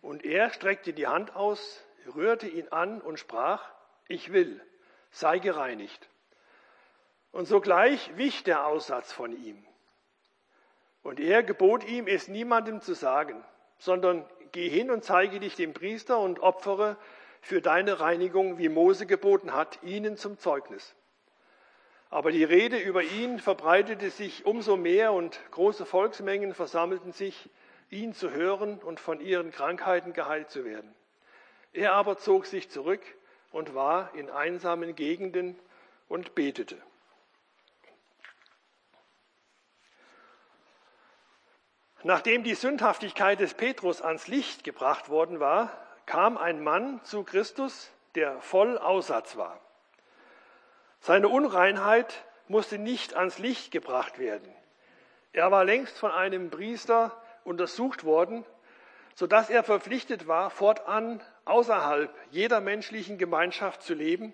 Und 0.01 0.25
er 0.25 0.51
streckte 0.51 0.93
die 0.93 1.07
Hand 1.07 1.37
aus, 1.37 1.85
rührte 2.15 2.49
ihn 2.49 2.69
an 2.69 3.01
und 3.01 3.19
sprach, 3.19 3.71
ich 4.09 4.33
will, 4.33 4.61
sei 5.11 5.39
gereinigt. 5.39 6.09
Und 7.33 7.47
sogleich 7.47 8.17
wich 8.17 8.43
der 8.43 8.67
Aussatz 8.67 9.13
von 9.13 9.33
ihm. 9.33 9.65
Und 11.03 11.21
er 11.21 11.43
gebot 11.43 11.85
ihm, 11.85 12.07
es 12.07 12.29
niemandem 12.29 12.81
zu 12.81 12.95
sagen, 12.95 13.45
sondern 13.79 14.25
geh 14.53 14.69
hin 14.69 14.91
und 14.91 15.05
zeige 15.05 15.41
dich 15.41 15.55
dem 15.55 15.73
Priester 15.73 16.19
und 16.19 16.41
opfere 16.41 16.97
für 17.41 17.63
deine 17.63 18.01
Reinigung, 18.01 18.59
wie 18.59 18.69
Mose 18.69 19.07
geboten 19.07 19.55
hat, 19.55 19.79
ihnen 19.83 20.17
zum 20.17 20.39
Zeugnis. 20.39 20.95
Aber 22.11 22.33
die 22.33 22.45
Rede 22.45 22.79
über 22.79 23.03
ihn 23.03 23.39
verbreitete 23.39 24.11
sich 24.11 24.45
umso 24.45 24.77
mehr 24.77 25.13
und 25.13 25.41
große 25.53 25.87
Volksmengen 25.87 26.55
versammelten 26.55 27.13
sich, 27.13 27.49
ihn 27.91 28.15
zu 28.15 28.31
hören 28.31 28.79
und 28.79 29.01
von 29.01 29.21
ihren 29.21 29.51
Krankheiten 29.51 30.13
geheilt 30.13 30.51
zu 30.51 30.65
werden. 30.65 30.95
Er 31.73 31.93
aber 31.93 32.17
zog 32.17 32.47
sich 32.47 32.71
zurück 32.71 33.03
und 33.53 33.75
war 33.75 34.15
in 34.15 34.31
einsamen 34.31 34.95
Gegenden 34.95 35.59
und 36.09 36.35
betete. 36.35 36.77
Nachdem 42.03 42.45
die 42.45 42.55
Sündhaftigkeit 42.55 43.41
des 43.41 43.55
Petrus 43.55 44.01
ans 44.01 44.27
Licht 44.27 44.65
gebracht 44.65 45.11
worden 45.11 45.39
war, 45.39 45.71
kam 46.07 46.39
ein 46.39 46.63
Mann 46.63 47.01
zu 47.05 47.25
Christus, 47.25 47.91
der 48.15 48.41
voll 48.41 48.79
Aussatz 48.79 49.37
war. 49.37 49.61
Seine 51.01 51.29
Unreinheit 51.29 52.25
musste 52.49 52.79
nicht 52.79 53.15
ans 53.15 53.39
Licht 53.39 53.71
gebracht 53.71 54.19
werden. 54.19 54.53
Er 55.33 55.51
war 55.51 55.65
längst 55.65 55.99
von 55.99 56.11
einem 56.11 56.51
Priester 56.51 57.17
untersucht 57.51 58.05
worden, 58.05 58.45
sodass 59.15 59.51
er 59.51 59.65
verpflichtet 59.65 60.27
war, 60.29 60.51
fortan 60.51 61.21
außerhalb 61.45 62.15
jeder 62.31 62.61
menschlichen 62.61 63.19
Gemeinschaft 63.19 63.83
zu 63.83 63.93
leben. 63.93 64.33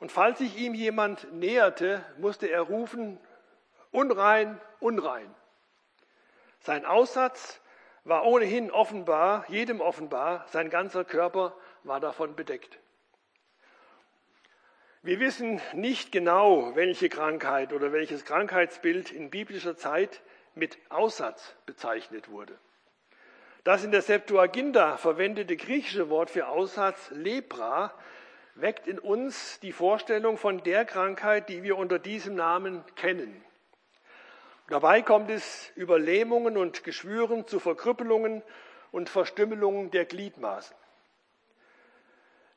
Und 0.00 0.10
falls 0.10 0.38
sich 0.38 0.56
ihm 0.56 0.74
jemand 0.74 1.32
näherte, 1.32 2.04
musste 2.16 2.46
er 2.48 2.62
rufen, 2.62 3.20
unrein, 3.92 4.60
unrein. 4.80 5.32
Sein 6.60 6.86
Aussatz 6.86 7.60
war 8.04 8.24
ohnehin 8.24 8.70
offenbar, 8.70 9.44
jedem 9.48 9.80
offenbar, 9.80 10.46
sein 10.48 10.70
ganzer 10.70 11.04
Körper 11.04 11.54
war 11.84 12.00
davon 12.00 12.34
bedeckt. 12.34 12.78
Wir 15.02 15.20
wissen 15.20 15.60
nicht 15.74 16.10
genau, 16.10 16.74
welche 16.74 17.08
Krankheit 17.08 17.72
oder 17.72 17.92
welches 17.92 18.24
Krankheitsbild 18.24 19.12
in 19.12 19.30
biblischer 19.30 19.76
Zeit 19.76 20.22
mit 20.58 20.78
Aussatz 20.90 21.54
bezeichnet 21.66 22.30
wurde. 22.30 22.58
Das 23.64 23.84
in 23.84 23.90
der 23.90 24.02
Septuaginta 24.02 24.96
verwendete 24.96 25.56
griechische 25.56 26.08
Wort 26.10 26.30
für 26.30 26.48
Aussatz, 26.48 27.10
Lepra, 27.10 27.92
weckt 28.54 28.86
in 28.86 28.98
uns 28.98 29.60
die 29.60 29.72
Vorstellung 29.72 30.36
von 30.36 30.62
der 30.62 30.84
Krankheit, 30.84 31.48
die 31.48 31.62
wir 31.62 31.76
unter 31.76 31.98
diesem 31.98 32.34
Namen 32.34 32.84
kennen. 32.96 33.44
Dabei 34.68 35.02
kommt 35.02 35.30
es 35.30 35.70
über 35.76 35.98
Lähmungen 35.98 36.56
und 36.56 36.84
Geschwüren 36.84 37.46
zu 37.46 37.58
Verkrüppelungen 37.60 38.42
und 38.90 39.08
Verstümmelungen 39.08 39.90
der 39.90 40.04
Gliedmaßen. 40.04 40.76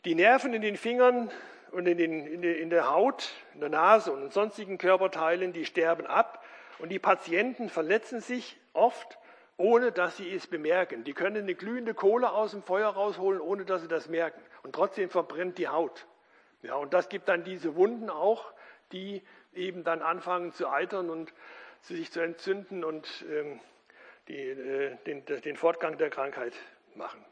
Die 0.06 0.16
Nerven 0.16 0.54
in 0.54 0.62
den 0.62 0.78
Fingern 0.78 1.32
und 1.72 1.88
in, 1.88 1.98
den, 1.98 2.44
in, 2.44 2.70
der, 2.70 2.90
Haut, 2.90 3.30
in 3.54 3.62
der 3.62 3.70
Nase 3.70 4.12
und 4.12 4.24
in 4.24 4.32
sonstigen 4.32 4.78
Körperteilen, 4.78 5.54
die 5.54 5.66
sterben 5.66 6.06
ab 6.06 6.44
und 6.82 6.90
die 6.90 7.00
Patienten 7.00 7.70
verletzen 7.70 8.22
sich 8.22 8.60
oft, 8.74 9.20
ohne 9.58 9.92
dass 9.92 10.18
sie 10.18 10.34
es 10.34 10.48
bemerken. 10.48 11.04
Die 11.04 11.14
können 11.14 11.44
eine 11.44 11.54
glühende 11.54 11.94
Kohle 11.94 12.32
aus 12.32 12.52
dem 12.52 12.64
Feuer 12.64 12.90
rausholen, 12.90 13.40
ohne 13.40 13.66
dass 13.66 13.84
sie 13.84 13.88
das 13.88 14.10
merken. 14.10 14.42
Und 14.64 14.74
trotzdem 14.74 15.10
verbrennt 15.10 15.60
die 15.60 15.68
Haut. 15.68 16.08
Ja, 16.64 16.76
und 16.76 16.94
das 16.94 17.10
gibt 17.10 17.30
dann 17.30 17.44
diese 17.44 17.76
Wunden 17.76 18.10
auch, 18.10 18.52
die 18.92 19.22
eben 19.54 19.84
dann 19.84 20.02
anfangen 20.02 20.54
zu 20.54 20.70
eitern 20.70 21.10
und 21.10 21.34
sich 21.82 22.12
zu 22.12 22.20
entzünden 22.20 22.84
und 22.84 23.26
ähm, 23.30 23.60
die, 24.28 24.38
äh, 24.38 24.98
den, 25.06 25.26
den 25.26 25.56
Fortgang 25.56 25.98
der 25.98 26.10
Krankheit 26.10 26.54
machen. 26.96 27.24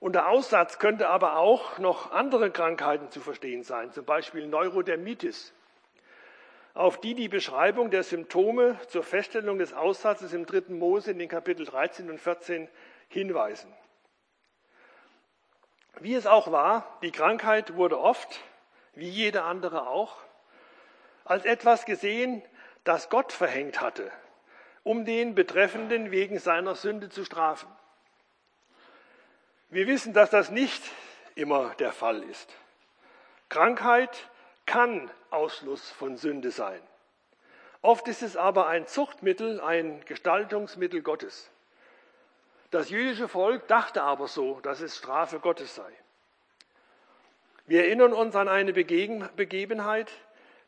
Unter 0.00 0.28
Aussatz 0.28 0.78
könnte 0.78 1.08
aber 1.08 1.36
auch 1.36 1.78
noch 1.78 2.12
andere 2.12 2.50
Krankheiten 2.50 3.10
zu 3.10 3.20
verstehen 3.20 3.64
sein, 3.64 3.92
zum 3.92 4.04
Beispiel 4.04 4.46
Neurodermitis, 4.46 5.52
auf 6.74 7.00
die 7.00 7.14
die 7.14 7.28
Beschreibung 7.28 7.90
der 7.90 8.02
Symptome 8.02 8.78
zur 8.88 9.02
Feststellung 9.02 9.58
des 9.58 9.72
Aussatzes 9.72 10.32
im 10.32 10.46
dritten 10.46 10.78
Mose 10.78 11.10
in 11.10 11.18
den 11.18 11.28
Kapitel 11.28 11.66
13 11.66 12.10
und 12.10 12.20
14 12.20 12.68
hinweisen. 13.08 13.72
Wie 16.00 16.14
es 16.14 16.26
auch 16.26 16.52
war, 16.52 16.98
die 17.02 17.10
Krankheit 17.10 17.74
wurde 17.74 17.98
oft, 17.98 18.40
wie 18.94 19.08
jede 19.08 19.42
andere 19.42 19.88
auch, 19.88 20.16
als 21.24 21.44
etwas 21.44 21.84
gesehen, 21.84 22.42
das 22.84 23.10
Gott 23.10 23.32
verhängt 23.32 23.80
hatte, 23.80 24.10
um 24.82 25.04
den 25.04 25.34
Betreffenden 25.34 26.10
wegen 26.10 26.38
seiner 26.38 26.74
Sünde 26.74 27.08
zu 27.08 27.24
strafen. 27.24 27.68
Wir 29.70 29.86
wissen, 29.86 30.14
dass 30.14 30.30
das 30.30 30.50
nicht 30.50 30.82
immer 31.34 31.74
der 31.74 31.92
Fall 31.92 32.22
ist. 32.22 32.54
Krankheit 33.48 34.30
kann 34.68 35.10
Ausschluss 35.30 35.90
von 35.90 36.16
Sünde 36.16 36.50
sein. 36.50 36.80
Oft 37.80 38.06
ist 38.06 38.22
es 38.22 38.36
aber 38.36 38.68
ein 38.68 38.86
Zuchtmittel, 38.86 39.60
ein 39.60 40.04
Gestaltungsmittel 40.04 41.00
Gottes. 41.00 41.50
Das 42.70 42.90
jüdische 42.90 43.28
Volk 43.28 43.66
dachte 43.66 44.02
aber 44.02 44.28
so, 44.28 44.60
dass 44.60 44.80
es 44.80 44.96
Strafe 44.96 45.40
Gottes 45.40 45.74
sei. 45.74 45.90
Wir 47.66 47.84
erinnern 47.84 48.12
uns 48.12 48.36
an 48.36 48.48
eine 48.48 48.72
Begebenheit, 48.72 50.12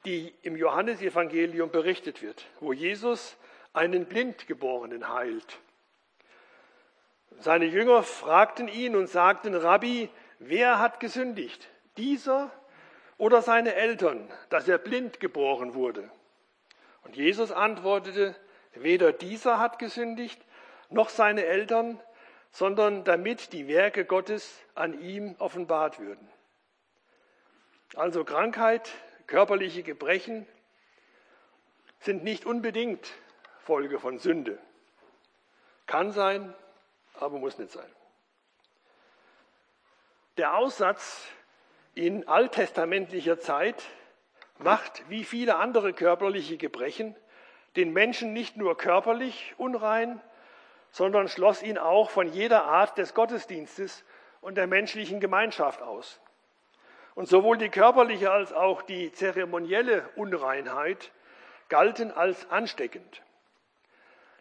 die 0.06 0.34
im 0.42 0.56
Johannesevangelium 0.56 1.70
berichtet 1.70 2.22
wird, 2.22 2.46
wo 2.60 2.72
Jesus 2.72 3.36
einen 3.74 4.06
Blindgeborenen 4.06 5.12
heilt. 5.12 5.58
Seine 7.38 7.66
Jünger 7.66 8.02
fragten 8.02 8.66
ihn 8.66 8.96
und 8.96 9.08
sagten, 9.08 9.54
Rabbi, 9.54 10.08
wer 10.38 10.78
hat 10.78 11.00
gesündigt? 11.00 11.68
Dieser 11.98 12.50
oder 13.20 13.42
seine 13.42 13.74
Eltern, 13.74 14.32
dass 14.48 14.66
er 14.66 14.78
blind 14.78 15.20
geboren 15.20 15.74
wurde? 15.74 16.10
Und 17.02 17.16
Jesus 17.16 17.52
antwortete, 17.52 18.34
weder 18.72 19.12
dieser 19.12 19.58
hat 19.58 19.78
gesündigt, 19.78 20.40
noch 20.88 21.10
seine 21.10 21.44
Eltern, 21.44 22.00
sondern 22.50 23.04
damit 23.04 23.52
die 23.52 23.68
Werke 23.68 24.06
Gottes 24.06 24.58
an 24.74 24.98
ihm 25.00 25.36
offenbart 25.38 25.98
würden. 26.00 26.28
Also 27.94 28.24
Krankheit, 28.24 28.90
körperliche 29.26 29.82
Gebrechen 29.82 30.46
sind 31.98 32.24
nicht 32.24 32.46
unbedingt 32.46 33.06
Folge 33.58 33.98
von 34.00 34.18
Sünde. 34.18 34.58
Kann 35.86 36.12
sein, 36.12 36.54
aber 37.14 37.38
muss 37.38 37.58
nicht 37.58 37.70
sein. 37.70 37.90
Der 40.38 40.56
Aussatz 40.56 41.28
in 41.94 42.28
alttestamentlicher 42.28 43.38
Zeit 43.38 43.82
macht, 44.58 45.08
wie 45.08 45.24
viele 45.24 45.56
andere 45.56 45.92
körperliche 45.92 46.56
Gebrechen, 46.56 47.16
den 47.76 47.92
Menschen 47.92 48.32
nicht 48.32 48.56
nur 48.56 48.76
körperlich 48.76 49.54
unrein, 49.56 50.20
sondern 50.90 51.28
schloss 51.28 51.62
ihn 51.62 51.78
auch 51.78 52.10
von 52.10 52.32
jeder 52.32 52.64
Art 52.64 52.98
des 52.98 53.14
Gottesdienstes 53.14 54.04
und 54.40 54.56
der 54.56 54.66
menschlichen 54.66 55.20
Gemeinschaft 55.20 55.82
aus. 55.82 56.20
Und 57.14 57.28
sowohl 57.28 57.58
die 57.58 57.68
körperliche 57.68 58.30
als 58.30 58.52
auch 58.52 58.82
die 58.82 59.12
zeremonielle 59.12 60.08
Unreinheit 60.16 61.12
galten 61.68 62.10
als 62.10 62.50
ansteckend. 62.50 63.22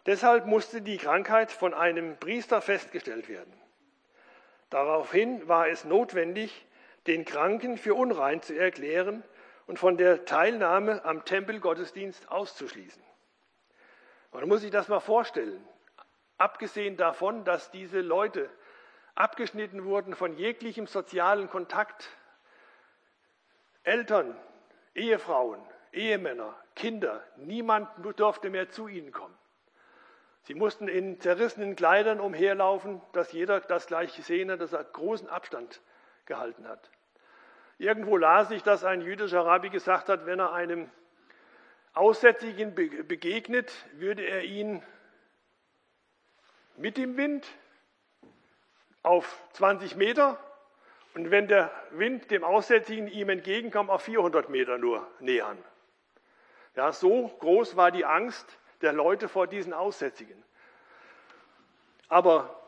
Deshalb 0.06 0.46
musste 0.46 0.82
die 0.82 0.96
Krankheit 0.96 1.52
von 1.52 1.74
einem 1.74 2.16
Priester 2.16 2.60
festgestellt 2.62 3.28
werden. 3.28 3.52
Daraufhin 4.70 5.46
war 5.46 5.68
es 5.68 5.84
notwendig, 5.84 6.66
den 7.06 7.24
Kranken 7.24 7.78
für 7.78 7.94
unrein 7.94 8.42
zu 8.42 8.58
erklären 8.58 9.24
und 9.66 9.78
von 9.78 9.96
der 9.96 10.24
Teilnahme 10.24 11.04
am 11.04 11.24
Tempelgottesdienst 11.24 12.30
auszuschließen. 12.30 13.02
Man 14.32 14.48
muss 14.48 14.60
sich 14.60 14.70
das 14.70 14.88
mal 14.88 15.00
vorstellen. 15.00 15.66
Abgesehen 16.38 16.96
davon, 16.96 17.44
dass 17.44 17.70
diese 17.70 18.00
Leute 18.00 18.48
abgeschnitten 19.14 19.84
wurden 19.84 20.14
von 20.14 20.36
jeglichem 20.36 20.86
sozialen 20.86 21.50
Kontakt, 21.50 22.08
Eltern, 23.82 24.36
Ehefrauen, 24.94 25.60
Ehemänner, 25.92 26.54
Kinder, 26.76 27.22
niemand 27.36 27.88
durfte 28.18 28.50
mehr 28.50 28.70
zu 28.70 28.88
ihnen 28.88 29.12
kommen. 29.12 29.36
Sie 30.42 30.54
mussten 30.54 30.88
in 30.88 31.20
zerrissenen 31.20 31.76
Kleidern 31.76 32.20
umherlaufen, 32.20 33.02
dass 33.12 33.32
jeder 33.32 33.60
das 33.60 33.86
gleich 33.86 34.16
gesehen 34.16 34.50
hat, 34.50 34.60
dass 34.60 34.72
er 34.72 34.84
großen 34.84 35.28
Abstand 35.28 35.80
gehalten 36.30 36.66
hat. 36.68 36.90
Irgendwo 37.76 38.16
las 38.16 38.50
ich, 38.50 38.62
dass 38.62 38.84
ein 38.84 39.02
jüdischer 39.02 39.44
Rabbi 39.44 39.68
gesagt 39.68 40.08
hat, 40.08 40.26
wenn 40.26 40.38
er 40.38 40.52
einem 40.52 40.88
Aussätzigen 41.92 42.74
begegnet, 42.74 43.72
würde 43.94 44.22
er 44.22 44.44
ihn 44.44 44.82
mit 46.76 46.96
dem 46.96 47.16
Wind 47.16 47.46
auf 49.02 49.42
20 49.54 49.96
Meter 49.96 50.38
und 51.14 51.32
wenn 51.32 51.48
der 51.48 51.70
Wind 51.90 52.30
dem 52.30 52.44
Aussätzigen 52.44 53.08
ihm 53.08 53.28
entgegenkommt, 53.28 53.90
auf 53.90 54.02
400 54.02 54.48
Meter 54.50 54.78
nur 54.78 55.06
nähern. 55.18 55.58
Ja, 56.76 56.92
so 56.92 57.26
groß 57.40 57.76
war 57.76 57.90
die 57.90 58.04
Angst 58.04 58.46
der 58.82 58.92
Leute 58.92 59.28
vor 59.28 59.48
diesen 59.48 59.72
Aussätzigen. 59.72 60.40
Aber 62.08 62.62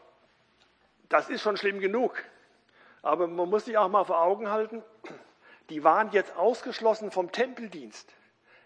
das 1.09 1.29
ist 1.29 1.43
schon 1.43 1.57
schlimm 1.57 1.79
genug. 1.79 2.25
Aber 3.03 3.27
man 3.27 3.51
muss 3.51 3.65
sich 3.65 3.77
auch 3.77 3.89
mal 3.89 4.05
vor 4.05 4.23
Augen 4.23 4.51
halten, 4.51 4.83
die 5.71 5.85
waren 5.85 6.11
jetzt 6.13 6.37
ausgeschlossen 6.37 7.11
vom 7.11 7.33
Tempeldienst. 7.33 8.15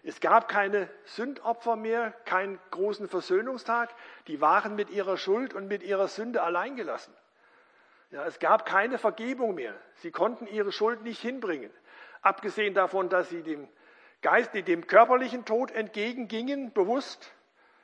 Es 0.03 0.21
gab 0.21 0.47
keine 0.47 0.89
Sündopfer 1.05 1.75
mehr, 1.75 2.11
keinen 2.23 2.59
großen 2.71 3.09
Versöhnungstag. 3.09 3.93
Die 4.27 4.39
waren 4.39 4.75
mit 4.75 4.89
ihrer 4.89 5.17
Schuld 5.17 5.53
und 5.53 5.67
mit 5.67 5.83
ihrer 5.83 6.07
Sünde 6.07 6.43
alleingelassen. 6.43 7.13
Ja, 8.11 8.25
es 8.25 8.39
gab 8.39 8.65
keine 8.65 8.99
Vergebung 8.99 9.55
mehr. 9.55 9.73
Sie 9.95 10.11
konnten 10.11 10.47
ihre 10.47 10.71
Schuld 10.71 11.03
nicht 11.03 11.21
hinbringen. 11.21 11.71
Abgesehen 12.21 12.73
davon, 12.73 13.09
dass 13.09 13.29
sie 13.29 13.43
dem 13.43 13.67
Geist, 14.21 14.53
dem 14.53 14.87
körperlichen 14.87 15.45
Tod 15.45 15.71
entgegengingen, 15.71 16.71
bewusst, 16.71 17.31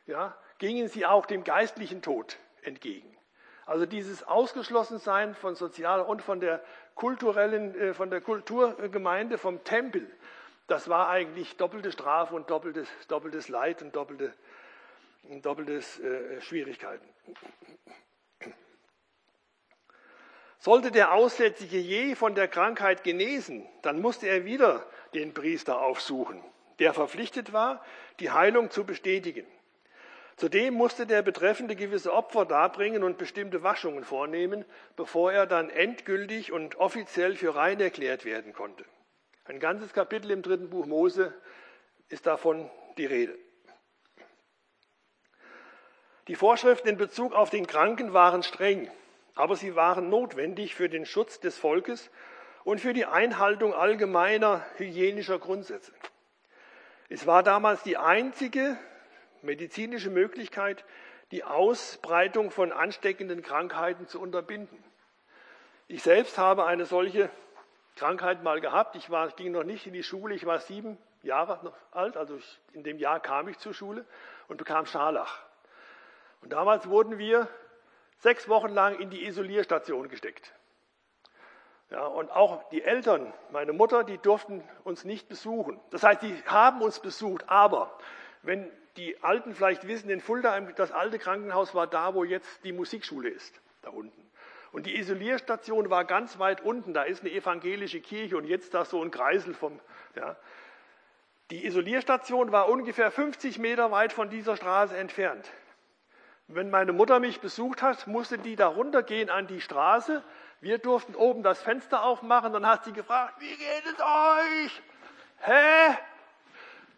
ja, 0.06 0.36
gingen 0.60 0.88
sie 0.88 1.06
auch 1.06 1.26
dem 1.26 1.44
geistlichen 1.44 2.02
Tod 2.02 2.38
entgegen. 2.62 3.14
Also 3.66 3.86
dieses 3.86 4.24
Ausgeschlossensein 4.24 5.36
von 5.36 5.56
sozialer 5.56 6.08
und 6.08 6.22
von 6.22 6.40
der 6.40 6.62
kulturellen, 6.96 7.80
äh, 7.80 7.94
von 7.94 8.10
der 8.10 8.22
Kulturgemeinde, 8.22 9.38
vom 9.38 9.64
Tempel, 9.64 10.10
das 10.68 10.90
war 10.90 11.10
eigentlich 11.10 11.58
doppelte 11.58 11.92
Strafe 11.92 12.36
und 12.36 12.50
doppeltes, 12.50 12.88
doppeltes 13.08 13.50
Leid 13.50 13.82
und 13.82 13.96
doppelte, 13.96 14.34
doppeltes 15.42 16.00
äh, 16.00 16.42
Schwierigkeiten. 16.42 17.08
Sollte 20.60 20.92
der 20.92 21.12
Aussätzige 21.12 21.78
je 21.78 22.16
von 22.16 22.36
der 22.36 22.48
Krankheit 22.48 23.04
genesen, 23.04 23.68
dann 23.82 24.00
musste 24.00 24.28
er 24.28 24.46
wieder 24.46 24.86
den 25.14 25.34
Priester 25.34 25.82
aufsuchen, 25.82 26.42
der 26.80 26.94
verpflichtet 26.94 27.52
war, 27.52 27.84
die 28.22 28.32
Heilung 28.32 28.72
zu 28.72 28.86
bestätigen. 28.86 29.46
Zudem 30.36 30.74
musste 30.74 31.06
der 31.06 31.22
Betreffende 31.22 31.76
gewisse 31.76 32.14
Opfer 32.14 32.46
darbringen 32.46 33.04
und 33.04 33.18
bestimmte 33.18 33.64
Waschungen 33.64 34.04
vornehmen, 34.04 34.66
bevor 34.96 35.32
er 35.32 35.46
dann 35.46 35.70
endgültig 35.70 36.52
und 36.52 36.76
offiziell 36.78 37.36
für 37.36 37.56
rein 37.56 37.80
erklärt 37.80 38.26
werden 38.26 38.54
konnte. 38.54 38.86
Ein 39.46 39.60
ganzes 39.60 39.94
Kapitel 39.94 40.32
im 40.32 40.42
dritten 40.42 40.70
Buch 40.70 40.86
Mose 40.86 41.34
ist 42.10 42.26
davon 42.26 42.70
die 42.98 43.06
Rede. 43.06 43.38
Die 46.28 46.36
Vorschriften 46.36 46.88
in 46.88 46.98
Bezug 46.98 47.34
auf 47.34 47.50
den 47.50 47.68
Kranken 47.68 48.14
waren 48.14 48.44
streng 48.44 48.90
aber 49.36 49.56
sie 49.56 49.76
waren 49.76 50.10
notwendig 50.10 50.76
für 50.76 50.90
den 50.90 51.06
Schutz 51.06 51.40
des 51.40 51.58
Volkes 51.58 52.12
und 52.64 52.80
für 52.80 52.94
die 52.94 53.06
Einhaltung 53.06 53.74
allgemeiner 53.74 54.66
hygienischer 54.78 55.40
Grundsätze. 55.40 55.92
Es 57.10 57.28
war 57.28 57.44
damals 57.44 57.84
die 57.84 57.98
einzige 57.98 58.78
medizinische 59.44 60.10
Möglichkeit, 60.10 60.84
die 61.32 61.44
Ausbreitung 61.44 62.52
von 62.52 62.72
ansteckenden 62.72 63.42
Krankheiten 63.42 64.08
zu 64.08 64.22
unterbinden. 64.22 64.84
Ich 65.88 66.04
selbst 66.04 66.38
habe 66.38 66.66
eine 66.66 66.86
solche 66.86 67.30
Krankheit 67.96 68.44
mal 68.44 68.62
gehabt. 68.62 68.96
Ich 68.96 69.10
war, 69.10 69.28
ging 69.30 69.52
noch 69.52 69.64
nicht 69.64 69.86
in 69.88 69.94
die 69.94 70.04
Schule, 70.04 70.36
ich 70.36 70.46
war 70.46 70.60
sieben 70.60 70.98
Jahre 71.22 71.74
alt, 71.92 72.18
also 72.18 72.38
in 72.74 72.84
dem 72.84 72.98
Jahr 72.98 73.20
kam 73.20 73.48
ich 73.48 73.58
zur 73.58 73.74
Schule 73.74 74.06
und 74.48 74.58
bekam 74.58 74.86
Scharlach. 74.86 75.44
Und 76.42 76.52
damals 76.52 76.88
wurden 76.90 77.18
wir 77.18 77.48
sechs 78.18 78.50
Wochen 78.50 78.70
lang 78.70 79.00
in 79.00 79.10
die 79.10 79.26
Isolierstation 79.26 80.10
gesteckt. 80.10 80.54
Ja, 81.90 82.06
und 82.06 82.32
auch 82.32 82.68
die 82.70 82.82
Eltern, 82.82 83.32
meine 83.52 83.72
Mutter, 83.72 84.04
die 84.04 84.18
durften 84.18 84.64
uns 84.84 85.06
nicht 85.06 85.30
besuchen. 85.30 85.80
Das 85.92 86.04
heißt, 86.04 86.22
die 86.22 86.36
haben 86.46 86.82
uns 86.82 87.00
besucht, 87.00 87.48
aber 87.50 87.98
wenn 88.42 88.72
die 88.98 89.22
Alten 89.24 89.56
vielleicht 89.56 89.88
wissen, 89.88 90.10
in 90.10 90.22
Fulda, 90.22 90.60
das 90.60 90.92
alte 90.92 91.20
Krankenhaus 91.20 91.74
war 91.74 91.88
da, 91.88 92.14
wo 92.14 92.24
jetzt 92.24 92.64
die 92.64 92.72
Musikschule 92.72 93.30
ist, 93.30 93.60
da 93.82 93.90
unten. 93.90 94.24
Und 94.72 94.86
die 94.86 94.98
Isolierstation 94.98 95.90
war 95.90 96.06
ganz 96.06 96.40
weit 96.40 96.62
unten, 96.62 96.94
da 96.94 97.04
ist 97.04 97.22
eine 97.22 97.32
evangelische 97.32 98.02
Kirche 98.02 98.38
und 98.38 98.46
jetzt 98.46 98.74
da 98.74 98.86
so 98.86 99.02
ein 99.02 99.12
Kreisel 99.12 99.54
vom, 99.54 99.80
ja. 100.16 100.36
Die 101.52 101.66
Isolierstation 101.66 102.52
war 102.52 102.70
ungefähr 102.70 103.12
50 103.12 103.60
Meter 103.60 103.92
weit 103.92 104.14
von 104.14 104.30
dieser 104.30 104.56
Straße 104.56 104.98
entfernt. 104.98 105.52
Wenn 106.48 106.70
meine 106.70 106.94
Mutter 106.94 107.20
mich 107.20 107.42
besucht 107.42 107.82
hat, 107.82 108.08
musste 108.08 108.38
die 108.38 108.56
da 108.56 108.68
runtergehen 108.68 109.30
an 109.30 109.48
die 109.48 109.62
Straße. 109.62 110.24
Wir 110.62 110.78
durften 110.78 111.16
oben 111.16 111.44
das 111.44 111.62
Fenster 111.62 112.04
aufmachen. 112.04 112.54
Dann 112.54 112.66
hat 112.66 112.86
sie 112.86 112.94
gefragt, 112.94 113.36
wie 113.40 113.56
geht 113.56 113.86
es 113.86 114.00
euch? 114.00 114.82
Hä? 115.40 115.98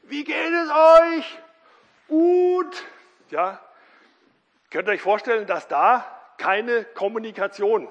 Wie 0.03 0.23
geht 0.23 0.53
es 0.53 0.69
euch? 0.69 1.39
Gut. 2.07 2.83
Ja. 3.29 3.59
Könnt 4.69 4.87
ihr 4.87 4.93
euch 4.93 5.01
vorstellen, 5.01 5.47
dass 5.47 5.67
da 5.67 6.05
keine 6.37 6.83
Kommunikation 6.83 7.87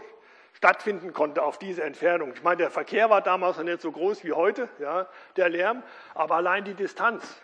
stattfinden 0.52 1.12
konnte 1.12 1.42
auf 1.42 1.58
diese 1.58 1.82
Entfernung. 1.82 2.32
Ich 2.32 2.42
meine, 2.42 2.58
der 2.58 2.70
Verkehr 2.70 3.10
war 3.10 3.20
damals 3.20 3.56
noch 3.56 3.64
nicht 3.64 3.80
so 3.80 3.92
groß 3.92 4.24
wie 4.24 4.32
heute, 4.32 4.68
ja, 4.78 5.08
der 5.36 5.48
Lärm, 5.48 5.82
aber 6.14 6.36
allein 6.36 6.64
die 6.64 6.74
Distanz. 6.74 7.40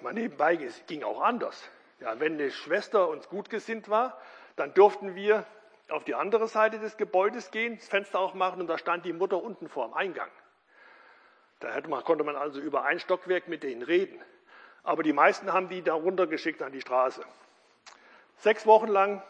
Mal 0.00 0.12
nebenbei, 0.12 0.54
es 0.56 0.84
ging 0.86 1.02
auch 1.02 1.20
anders. 1.20 1.68
Ja, 2.00 2.18
wenn 2.20 2.34
eine 2.34 2.50
Schwester 2.50 3.08
uns 3.08 3.28
gut 3.28 3.48
gesinnt 3.48 3.88
war, 3.88 4.20
dann 4.56 4.74
durften 4.74 5.14
wir 5.14 5.46
auf 5.88 6.04
die 6.04 6.14
andere 6.14 6.48
Seite 6.48 6.78
des 6.78 6.96
Gebäudes 6.96 7.50
gehen, 7.50 7.76
das 7.78 7.88
Fenster 7.88 8.18
aufmachen 8.18 8.60
und 8.60 8.66
da 8.66 8.76
stand 8.76 9.04
die 9.04 9.12
Mutter 9.12 9.42
unten 9.42 9.68
vor 9.68 9.86
dem 9.86 9.94
Eingang. 9.94 10.30
Da 11.60 11.68
man, 11.88 12.04
konnte 12.04 12.24
man 12.24 12.36
also 12.36 12.60
über 12.60 12.84
ein 12.84 13.00
Stockwerk 13.00 13.48
mit 13.48 13.62
denen 13.62 13.82
reden. 13.82 14.20
Aber 14.86 15.02
die 15.02 15.12
meisten 15.12 15.52
haben 15.52 15.68
die 15.68 15.82
da 15.82 15.94
runtergeschickt 15.94 16.62
an 16.62 16.70
die 16.70 16.80
Straße. 16.80 17.20
Sechs 18.38 18.66
Wochen 18.66 18.86
lang 18.86 19.20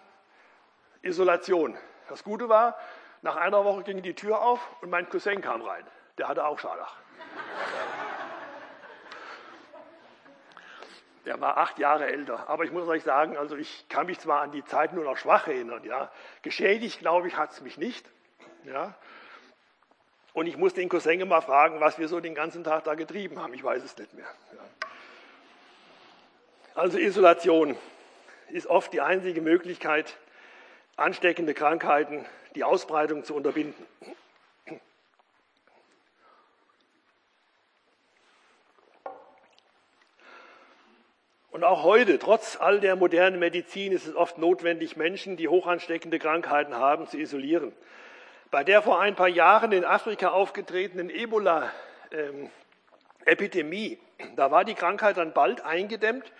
Isolation. 1.00 1.76
Das 2.10 2.22
Gute 2.22 2.50
war, 2.50 2.78
nach 3.22 3.36
einer 3.36 3.64
Woche 3.64 3.82
ging 3.82 4.02
die 4.02 4.12
Tür 4.12 4.42
auf 4.42 4.60
und 4.82 4.90
mein 4.90 5.08
Cousin 5.08 5.40
kam 5.40 5.62
rein. 5.62 5.82
Der 6.18 6.28
hatte 6.28 6.44
auch 6.44 6.58
Scharlach. 6.58 6.94
Der 11.24 11.40
war 11.40 11.56
acht 11.56 11.78
Jahre 11.78 12.06
älter. 12.06 12.50
Aber 12.50 12.64
ich 12.64 12.70
muss 12.70 12.86
euch 12.86 13.02
sagen, 13.02 13.38
also 13.38 13.56
ich 13.56 13.88
kann 13.88 14.06
mich 14.06 14.20
zwar 14.20 14.42
an 14.42 14.52
die 14.52 14.64
Zeit 14.64 14.92
nur 14.92 15.04
noch 15.04 15.16
schwach 15.16 15.48
erinnern. 15.48 15.82
Ja. 15.84 16.12
Geschädigt, 16.42 16.98
glaube 16.98 17.28
ich, 17.28 17.36
hat 17.38 17.52
es 17.52 17.62
mich 17.62 17.78
nicht. 17.78 18.06
Ja. 18.64 18.94
Und 20.34 20.46
ich 20.48 20.58
muss 20.58 20.74
den 20.74 20.90
Cousin 20.90 21.18
immer 21.18 21.40
fragen, 21.40 21.80
was 21.80 21.98
wir 21.98 22.08
so 22.08 22.20
den 22.20 22.34
ganzen 22.34 22.62
Tag 22.62 22.84
da 22.84 22.94
getrieben 22.94 23.40
haben. 23.40 23.54
Ich 23.54 23.64
weiß 23.64 23.82
es 23.82 23.96
nicht 23.96 24.12
mehr. 24.12 24.26
Ja. 24.52 24.85
Also 26.76 26.98
Isolation 26.98 27.76
ist 28.50 28.66
oft 28.66 28.92
die 28.92 29.00
einzige 29.00 29.40
Möglichkeit, 29.40 30.14
ansteckende 30.96 31.54
Krankheiten, 31.54 32.26
die 32.54 32.64
Ausbreitung 32.64 33.24
zu 33.24 33.34
unterbinden. 33.34 33.86
Und 41.50 41.64
auch 41.64 41.82
heute, 41.82 42.18
trotz 42.18 42.58
all 42.60 42.80
der 42.80 42.94
modernen 42.94 43.38
Medizin, 43.38 43.92
ist 43.92 44.06
es 44.06 44.14
oft 44.14 44.36
notwendig, 44.36 44.98
Menschen, 44.98 45.38
die 45.38 45.48
hochansteckende 45.48 46.18
Krankheiten 46.18 46.74
haben, 46.74 47.08
zu 47.08 47.16
isolieren. 47.16 47.72
Bei 48.50 48.64
der 48.64 48.82
vor 48.82 49.00
ein 49.00 49.14
paar 49.14 49.28
Jahren 49.28 49.72
in 49.72 49.86
Afrika 49.86 50.28
aufgetretenen 50.28 51.08
Ebola-Epidemie, 51.08 53.98
da 54.36 54.50
war 54.50 54.66
die 54.66 54.74
Krankheit 54.74 55.16
dann 55.16 55.32
bald 55.32 55.64
eingedämmt, 55.64 56.30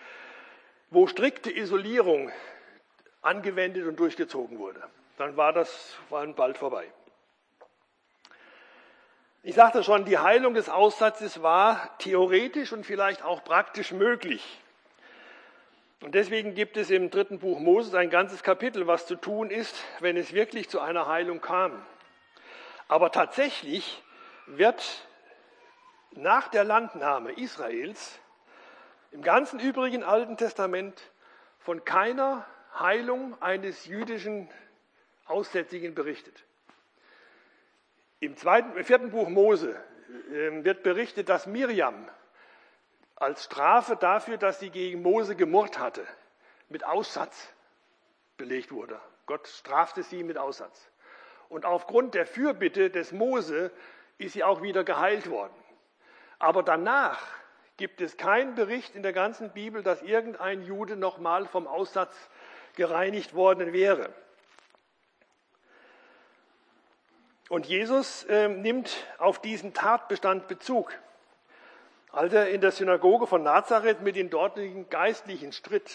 wo 0.91 1.07
strikte 1.07 1.51
Isolierung 1.51 2.31
angewendet 3.23 3.87
und 3.87 3.99
durchgezogen 3.99 4.59
wurde. 4.59 4.83
Dann 5.19 5.37
war 5.37 5.53
das 5.53 5.97
war 6.11 6.27
bald 6.27 6.59
vorbei. 6.59 6.87
Ich 9.43 9.55
sagte 9.55 9.85
schon, 9.85 10.05
die 10.05 10.19
Heilung 10.19 10.55
des 10.55 10.69
Aussatzes 10.69 11.41
war 11.43 11.97
theoretisch 11.99 12.73
und 12.73 12.85
vielleicht 12.85 13.23
auch 13.23 13.45
praktisch 13.45 13.93
möglich. 13.93 14.45
Und 16.01 16.15
deswegen 16.15 16.55
gibt 16.55 16.77
es 16.77 16.91
im 16.91 17.11
dritten 17.11 17.39
Buch 17.39 17.59
Moses 17.59 17.95
ein 17.95 18.11
ganzes 18.11 18.43
Kapitel, 18.43 18.87
was 18.87 19.07
zu 19.07 19.15
tun 19.15 19.51
ist, 19.51 19.77
wenn 20.01 20.17
es 20.17 20.33
wirklich 20.33 20.69
zu 20.69 20.81
einer 20.81 21.07
Heilung 21.07 21.41
kam. 21.41 21.85
Aber 22.89 23.13
tatsächlich 23.13 24.03
wird 24.47 25.07
nach 26.13 26.49
der 26.49 26.65
Landnahme 26.65 27.33
Israels 27.33 28.19
im 29.17 29.23
ganzen 29.23 29.59
übrigen 29.59 30.05
Alten 30.05 30.37
Testament 30.37 31.01
von 31.59 31.87
keiner 31.87 32.45
Heilung 32.79 33.41
eines 33.41 33.87
jüdischen 33.87 34.47
Aussätzigen 35.25 35.95
berichtet. 35.95 36.45
Im, 38.21 38.37
zweiten, 38.37 38.77
im 38.77 38.85
vierten 38.85 39.11
Buch 39.11 39.31
Mose 39.31 39.75
äh, 40.31 40.63
wird 40.65 40.83
berichtet, 40.83 41.31
dass 41.31 41.47
Miriam 41.47 42.07
als 43.15 43.45
Strafe 43.45 43.97
dafür, 43.97 44.37
dass 44.37 44.61
sie 44.61 44.69
gegen 44.69 45.01
Mose 45.01 45.35
gemurrt 45.35 45.79
hatte, 45.79 46.07
mit 46.69 46.85
Aussatz 46.85 47.49
belegt 48.37 48.71
wurde. 48.71 49.01
Gott 49.25 49.49
strafte 49.49 50.03
sie 50.03 50.25
mit 50.25 50.37
Aussatz. 50.37 50.91
Und 51.49 51.65
aufgrund 51.65 52.13
der 52.13 52.27
Fürbitte 52.27 52.91
des 52.91 53.13
Mose 53.13 53.71
ist 54.19 54.35
sie 54.35 54.45
auch 54.45 54.61
wieder 54.61 54.85
geheilt 54.85 55.31
worden. 55.31 55.57
Aber 56.39 56.63
danach 56.63 57.27
gibt 57.77 58.01
es 58.01 58.17
keinen 58.17 58.55
Bericht 58.55 58.95
in 58.95 59.03
der 59.03 59.13
ganzen 59.13 59.51
Bibel, 59.51 59.83
dass 59.83 60.03
irgendein 60.03 60.63
Jude 60.63 60.97
nochmal 60.97 61.47
vom 61.47 61.67
Aussatz 61.67 62.17
gereinigt 62.75 63.35
worden 63.35 63.73
wäre. 63.73 64.13
Und 67.49 67.67
Jesus 67.67 68.25
äh, 68.25 68.49
nimmt 68.49 69.07
auf 69.19 69.41
diesen 69.41 69.73
Tatbestand 69.73 70.49
Bezug 70.49 70.93
als 72.17 72.33
er 72.33 72.49
in 72.49 72.63
der 72.63 72.71
Synagoge 72.71 73.27
von 73.27 73.43
Nazareth 73.43 74.01
mit 74.01 74.17
den 74.17 74.31
dortigen 74.31 74.89
Geistlichen 74.89 75.53
stritt. 75.53 75.95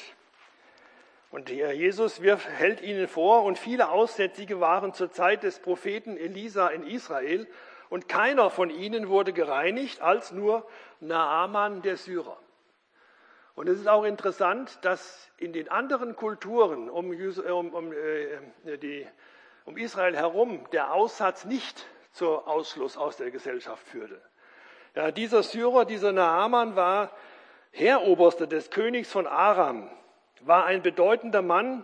Und 1.31 1.49
Jesus 1.49 2.21
wirft, 2.21 2.47
hält 2.47 2.79
ihnen 2.81 3.07
vor, 3.07 3.43
und 3.43 3.57
viele 3.57 3.89
Aussätzige 3.89 4.59
waren 4.59 4.93
zur 4.93 5.11
Zeit 5.11 5.41
des 5.41 5.57
Propheten 5.57 6.17
Elisa 6.17 6.67
in 6.67 6.85
Israel, 6.85 7.47
und 7.91 8.07
keiner 8.07 8.49
von 8.49 8.69
ihnen 8.69 9.09
wurde 9.09 9.33
gereinigt, 9.33 10.01
als 10.01 10.31
nur 10.31 10.65
Naaman 11.01 11.81
der 11.81 11.97
Syrer. 11.97 12.37
Und 13.53 13.67
es 13.67 13.77
ist 13.79 13.89
auch 13.89 14.05
interessant, 14.05 14.79
dass 14.83 15.29
in 15.35 15.51
den 15.51 15.67
anderen 15.67 16.15
Kulturen 16.15 16.89
um, 16.89 17.11
äh, 17.11 19.05
um 19.65 19.77
Israel 19.77 20.15
herum 20.15 20.65
der 20.71 20.93
Aussatz 20.93 21.43
nicht 21.43 21.85
zur 22.13 22.47
Ausschluss 22.47 22.95
aus 22.95 23.17
der 23.17 23.29
Gesellschaft 23.29 23.85
führte. 23.85 24.21
Ja, 24.95 25.11
dieser 25.11 25.43
Syrer, 25.43 25.83
dieser 25.83 26.13
Naaman 26.13 26.77
war 26.77 27.11
Heeroberster 27.71 28.47
des 28.47 28.69
Königs 28.69 29.11
von 29.11 29.27
Aram, 29.27 29.91
war 30.39 30.63
ein 30.63 30.81
bedeutender 30.81 31.41
Mann 31.41 31.83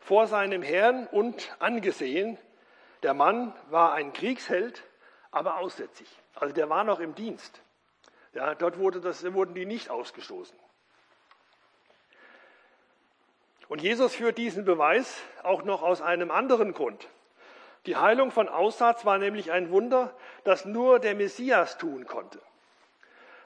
vor 0.00 0.26
seinem 0.26 0.60
Herrn 0.60 1.06
und 1.06 1.56
angesehen. 1.60 2.36
Der 3.02 3.14
Mann 3.14 3.54
war 3.70 3.94
ein 3.94 4.12
Kriegsheld, 4.12 4.84
aber 5.30 5.58
aussätzig. 5.58 6.08
Also 6.34 6.54
der 6.54 6.68
war 6.68 6.84
noch 6.84 7.00
im 7.00 7.14
Dienst. 7.14 7.60
Ja, 8.32 8.54
dort 8.54 8.78
wurde 8.78 9.00
das, 9.00 9.24
wurden 9.32 9.54
die 9.54 9.66
nicht 9.66 9.90
ausgestoßen. 9.90 10.58
Und 13.68 13.82
Jesus 13.82 14.14
führt 14.14 14.38
diesen 14.38 14.64
Beweis 14.64 15.20
auch 15.42 15.64
noch 15.64 15.82
aus 15.82 16.00
einem 16.00 16.30
anderen 16.30 16.72
Grund. 16.72 17.08
Die 17.86 17.96
Heilung 17.96 18.30
von 18.30 18.48
Aussatz 18.48 19.04
war 19.04 19.18
nämlich 19.18 19.52
ein 19.52 19.70
Wunder, 19.70 20.14
das 20.44 20.64
nur 20.64 20.98
der 20.98 21.14
Messias 21.14 21.78
tun 21.78 22.06
konnte. 22.06 22.40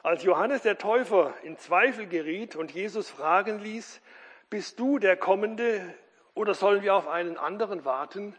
Als 0.03 0.23
Johannes 0.23 0.63
der 0.63 0.79
Täufer 0.79 1.35
in 1.43 1.59
Zweifel 1.59 2.07
geriet 2.07 2.57
und 2.57 2.73
Jesus 2.73 3.11
fragen 3.11 3.59
ließ, 3.61 4.01
bist 4.49 4.81
du 4.81 4.99
der 4.99 5.17
Kommende 5.17 5.95
oder 6.35 6.55
sollen 6.55 6.83
wir 6.83 6.95
auf 6.95 7.07
einen 7.07 7.37
anderen 7.37 7.85
warten? 7.85 8.35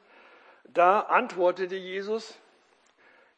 Da 0.65 1.01
antwortete 1.01 1.75
Jesus, 1.75 2.39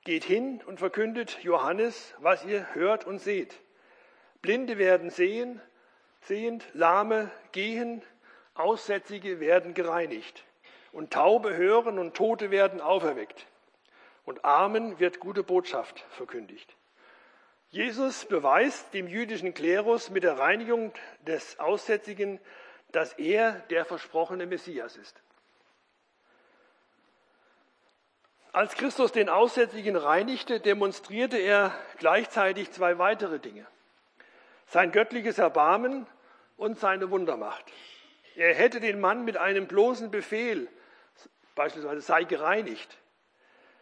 geht 0.04 0.24
hin 0.24 0.62
und 0.66 0.80
verkündet 0.80 1.40
Johannes, 1.44 2.14
was 2.20 2.44
ihr 2.46 2.74
hört 2.74 3.06
und 3.06 3.20
seht. 3.20 3.60
Blinde 4.42 4.78
werden 4.78 5.10
sehen, 5.10 5.62
sehend, 6.22 6.66
Lahme 6.74 7.32
gehen, 7.52 8.02
Aussätzige 8.56 9.40
werden 9.40 9.74
gereinigt 9.74 10.44
und 10.92 11.12
Taube 11.12 11.56
hören 11.56 11.98
und 11.98 12.16
Tote 12.16 12.52
werden 12.52 12.82
auferweckt 12.82 13.48
und 14.26 14.46
Armen 14.46 15.00
wird 15.00 15.20
gute 15.20 15.44
Botschaft 15.44 16.06
verkündigt. 16.12 16.76
Jesus 17.70 18.26
beweist 18.26 18.94
dem 18.94 19.08
jüdischen 19.08 19.54
Klerus 19.56 20.12
mit 20.12 20.24
der 20.24 20.38
Reinigung 20.38 20.94
des 21.26 21.60
Aussätzigen, 21.60 22.40
dass 22.92 23.14
er 23.14 23.54
der 23.72 23.86
versprochene 23.86 24.46
Messias 24.46 24.96
ist. 24.96 25.23
Als 28.54 28.76
Christus 28.76 29.12
den 29.12 29.30
Aussätzigen 29.30 29.96
reinigte, 29.96 30.60
demonstrierte 30.60 31.38
er 31.38 31.74
gleichzeitig 31.98 32.72
zwei 32.72 33.00
weitere 33.00 33.40
Dinge. 33.40 33.66
Sein 34.68 34.92
göttliches 34.92 35.40
Erbarmen 35.40 36.06
und 36.56 36.78
seine 36.78 37.10
Wundermacht. 37.10 37.66
Er 38.36 38.54
hätte 38.54 38.80
den 38.80 39.00
Mann 39.00 39.26
mit 39.26 39.38
einem 39.38 39.66
bloßen 39.66 40.12
Befehl, 40.12 40.68
beispielsweise 41.56 42.02
sei 42.02 42.26
gereinigt, 42.26 42.96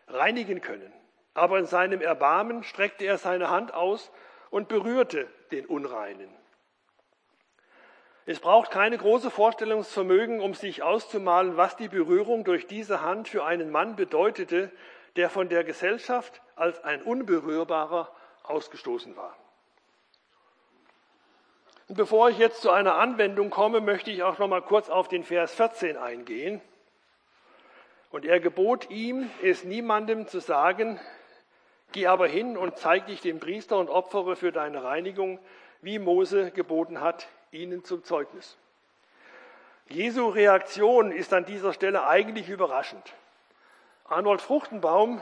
reinigen 0.08 0.62
können. 0.62 0.94
Aber 1.34 1.60
in 1.60 1.66
seinem 1.66 2.00
Erbarmen 2.00 2.64
streckte 2.64 3.04
er 3.04 3.18
seine 3.18 3.50
Hand 3.50 3.74
aus 3.74 4.10
und 4.52 4.70
berührte 4.70 5.28
den 5.52 5.66
Unreinen. 5.66 6.30
Es 8.26 8.40
braucht 8.40 8.72
keine 8.72 8.98
große 8.98 9.32
Vorstellungsvermögen, 9.32 10.42
um 10.42 10.54
sich 10.54 10.84
auszumalen, 10.84 11.58
was 11.58 11.76
die 11.76 11.88
Berührung 11.88 12.44
durch 12.44 12.68
diese 12.68 13.02
Hand 13.02 13.28
für 13.28 13.46
einen 13.46 13.72
Mann 13.72 13.96
bedeutete, 13.96 14.72
der 15.16 15.30
von 15.30 15.50
der 15.50 15.64
Gesellschaft 15.64 16.42
als 16.56 16.84
ein 16.84 17.02
Unberührbarer 17.02 18.10
ausgestoßen 18.44 19.16
war. 19.18 19.36
Und 21.88 21.96
bevor 21.96 22.30
ich 22.30 22.38
jetzt 22.38 22.62
zu 22.62 22.70
einer 22.70 22.96
Anwendung 22.96 23.50
komme, 23.50 23.82
möchte 23.82 24.12
ich 24.12 24.24
auch 24.24 24.38
noch 24.38 24.48
mal 24.48 24.62
kurz 24.62 24.90
auf 24.90 25.08
den 25.08 25.24
Vers 25.24 25.54
14 25.56 25.98
eingehen. 25.98 26.62
Und 28.12 28.26
er 28.26 28.40
gebot 28.40 28.90
ihm, 28.90 29.30
es 29.42 29.64
niemandem 29.64 30.28
zu 30.28 30.40
sagen, 30.40 31.00
geh 31.92 32.08
aber 32.08 32.28
hin 32.28 32.56
und 32.56 32.78
zeig 32.78 33.08
dich 33.08 33.22
dem 33.22 33.40
Priester 33.40 33.78
und 33.78 33.90
opfere 33.90 34.36
für 34.36 34.52
deine 34.52 34.84
Reinigung, 34.84 35.40
wie 35.82 36.00
Mose 36.00 36.52
geboten 36.52 37.02
hat, 37.02 37.28
ihnen 37.52 37.84
zum 37.84 38.04
Zeugnis. 38.04 38.58
Jesu 39.90 40.30
Reaktion 40.30 41.12
ist 41.12 41.34
an 41.34 41.46
dieser 41.46 41.74
Stelle 41.74 42.08
eigentlich 42.08 42.50
überraschend. 42.50 43.14
Arnold 44.06 44.42
Fruchtenbaum 44.42 45.22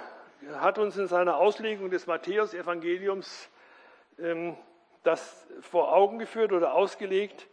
hat 0.59 0.77
uns 0.77 0.95
in 0.97 1.07
seiner 1.07 1.37
Auslegung 1.37 1.89
des 1.89 2.07
Matthäusevangeliums 2.07 3.49
ähm, 4.19 4.55
das 5.03 5.47
vor 5.61 5.93
Augen 5.93 6.19
geführt 6.19 6.51
oder 6.51 6.73
ausgelegt, 6.73 7.47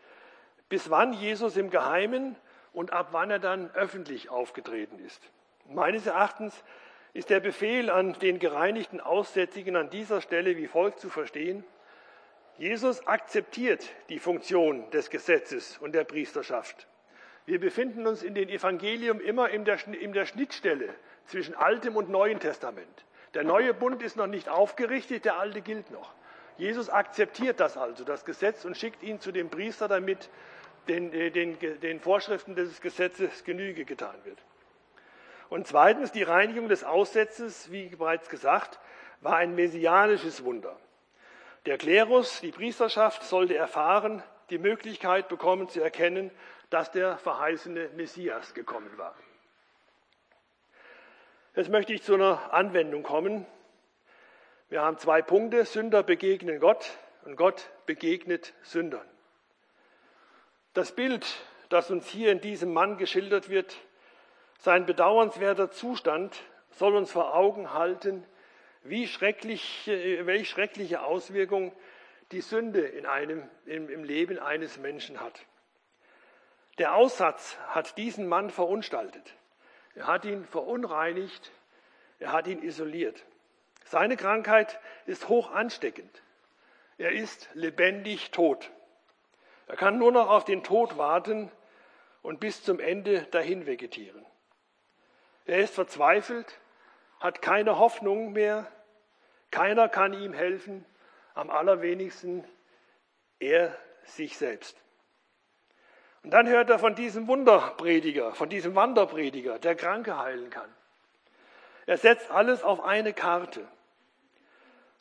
bis 0.69 0.91
wann 0.91 1.13
Jesus 1.13 1.57
im 1.57 1.71
Geheimen 1.71 2.37
und 2.73 2.93
ab 2.93 3.09
wann 3.13 3.31
er 3.31 3.39
dann 3.39 3.71
öffentlich 3.73 4.29
aufgetreten 4.29 4.99
ist. 4.99 5.23
Meines 5.69 6.07
Erachtens 6.07 6.63
ist 7.13 7.31
der 7.31 7.41
Befehl 7.41 7.89
an 7.89 8.13
den 8.15 8.39
gereinigten 8.39 9.01
Aussätzigen 9.01 9.77
an 9.77 9.89
dieser 9.89 10.21
Stelle 10.21 10.57
wie 10.57 10.67
folgt 10.67 11.01
zu 11.01 11.09
verstehen. 11.09 11.65
Jesus 12.59 13.07
akzeptiert 13.07 13.91
die 14.09 14.19
Funktion 14.19 14.91
des 14.91 15.11
Gesetzes 15.11 15.77
und 15.79 15.95
der 15.95 16.05
Priesterschaft. 16.05 16.87
Wir 17.45 17.61
befinden 17.61 18.07
uns 18.07 18.23
in 18.23 18.35
den 18.35 18.49
Evangelium 18.49 19.21
immer 19.21 19.51
in 19.51 19.65
der, 19.65 19.79
in 19.89 20.13
der 20.13 20.25
Schnittstelle 20.25 20.89
zwischen 21.27 21.55
Altem 21.55 21.97
und 21.97 22.09
Neuen 22.09 22.41
Testament. 22.41 23.05
Der 23.35 23.45
neue 23.45 23.75
Bund 23.75 24.03
ist 24.03 24.17
noch 24.17 24.27
nicht 24.27 24.49
aufgerichtet, 24.49 25.27
der 25.27 25.39
alte 25.39 25.61
gilt 25.61 25.91
noch. 25.91 26.15
Jesus 26.57 26.89
akzeptiert 26.89 27.61
das 27.61 27.77
also, 27.77 28.05
das 28.05 28.25
Gesetz, 28.25 28.65
und 28.65 28.77
schickt 28.77 29.03
ihn 29.03 29.21
zu 29.21 29.33
dem 29.33 29.51
Priester, 29.51 29.89
damit 29.89 30.31
den, 30.89 31.13
äh, 31.13 31.31
den, 31.31 31.59
den 31.81 32.01
Vorschriften 32.01 32.55
des 32.55 32.81
Gesetzes 32.81 33.45
Genüge 33.45 33.85
getan 33.85 34.17
wird. 34.25 34.39
Und 35.51 35.67
zweitens, 35.67 36.11
die 36.13 36.23
Reinigung 36.23 36.71
des 36.71 36.85
Aussetzes, 36.85 37.71
wie 37.71 37.89
bereits 37.89 38.31
gesagt, 38.31 38.81
war 39.21 39.37
ein 39.37 39.55
messianisches 39.55 40.43
Wunder. 40.43 40.79
Der 41.67 41.79
Klerus, 41.79 42.41
die 42.41 42.53
Priesterschaft, 42.53 43.25
sollte 43.25 43.57
erfahren, 43.57 44.23
die 44.51 44.59
Möglichkeit 44.59 45.29
bekommen 45.29 45.69
zu 45.69 45.83
erkennen, 45.83 46.31
dass 46.71 46.93
der 46.93 47.19
verheißene 47.19 47.91
Messias 47.97 48.55
gekommen 48.55 48.97
war. 48.97 49.17
Jetzt 51.57 51.71
möchte 51.71 51.93
ich 51.93 52.05
zu 52.05 52.15
einer 52.15 52.53
Anwendung 52.53 53.03
kommen. 53.03 53.47
Wir 54.69 54.83
haben 54.83 54.99
zwei 54.99 55.23
Punkte. 55.23 55.65
Sünder 55.65 56.05
begegnen 56.05 56.61
Gott 56.61 56.89
und 57.25 57.35
Gott 57.35 57.69
begegnet 57.85 58.55
Sündern. 58.63 59.09
Das 60.73 60.93
Bild, 60.93 61.27
das 61.69 61.91
uns 61.91 62.07
hier 62.07 62.31
in 62.31 62.41
diesem 62.41 62.73
Mann 62.73 62.97
geschildert 62.97 63.49
wird, 63.49 63.77
sein 64.59 64.87
bedauernswerter 64.87 65.73
Zustand, 65.73 66.41
soll 66.71 66.95
uns 66.95 67.11
vor 67.11 67.35
Augen 67.35 67.73
halten, 67.73 68.25
wie 68.89 69.07
schrecklich, 69.09 69.83
welche 69.87 70.45
schreckliche 70.45 71.03
Auswirkung 71.03 71.73
die 72.33 72.41
Sünde 72.41 72.81
in 72.81 73.07
einem, 73.07 73.49
im, 73.65 73.89
im 73.89 74.05
Leben 74.05 74.39
eines 74.39 74.79
Menschen 74.79 75.21
hat. 75.21 75.45
Der 76.79 76.95
Aussatz 76.95 77.57
hat 77.69 77.97
diesen 77.97 78.27
Mann 78.27 78.51
verunstaltet. 78.51 79.35
Er 79.95 80.07
hat 80.07 80.25
ihn 80.25 80.45
verunreinigt. 80.45 81.51
Er 82.19 82.33
hat 82.33 82.47
ihn 82.47 82.63
isoliert. 82.63 83.25
Seine 83.85 84.17
Krankheit 84.17 84.79
ist 85.07 85.29
hoch 85.29 85.51
ansteckend. 85.51 86.23
Er 86.99 87.13
ist 87.13 87.49
lebendig 87.55 88.31
tot. 88.31 88.71
Er 89.67 89.77
kann 89.77 89.99
nur 89.99 90.13
noch 90.13 90.29
auf 90.29 90.45
den 90.45 90.63
Tod 90.63 90.97
warten 90.97 91.51
und 92.23 92.41
bis 92.41 92.63
zum 92.63 92.81
Ende 92.81 93.23
dahin 93.31 93.67
vegetieren. 93.67 94.25
Er 95.45 95.59
ist 95.59 95.75
verzweifelt, 95.75 96.59
hat 97.21 97.43
keine 97.43 97.79
Hoffnung 97.79 98.33
mehr, 98.33 98.71
keiner 99.51 99.89
kann 99.89 100.13
ihm 100.13 100.33
helfen, 100.33 100.85
am 101.35 101.51
allerwenigsten 101.51 102.45
er 103.39 103.77
sich 104.05 104.37
selbst. 104.37 104.77
Und 106.23 106.31
dann 106.31 106.49
hört 106.49 106.71
er 106.71 106.79
von 106.79 106.95
diesem 106.95 107.29
Wunderprediger, 107.29 108.35
von 108.35 108.49
diesem 108.49 108.75
Wanderprediger, 108.75 109.59
der 109.59 109.77
Kranke 109.77 110.19
heilen 110.19 110.51
kann. 110.51 110.69
Er 111.87 111.99
setzt 111.99 112.31
alles 112.31 112.65
auf 112.65 112.83
eine 112.83 113.13
Karte. 113.13 113.67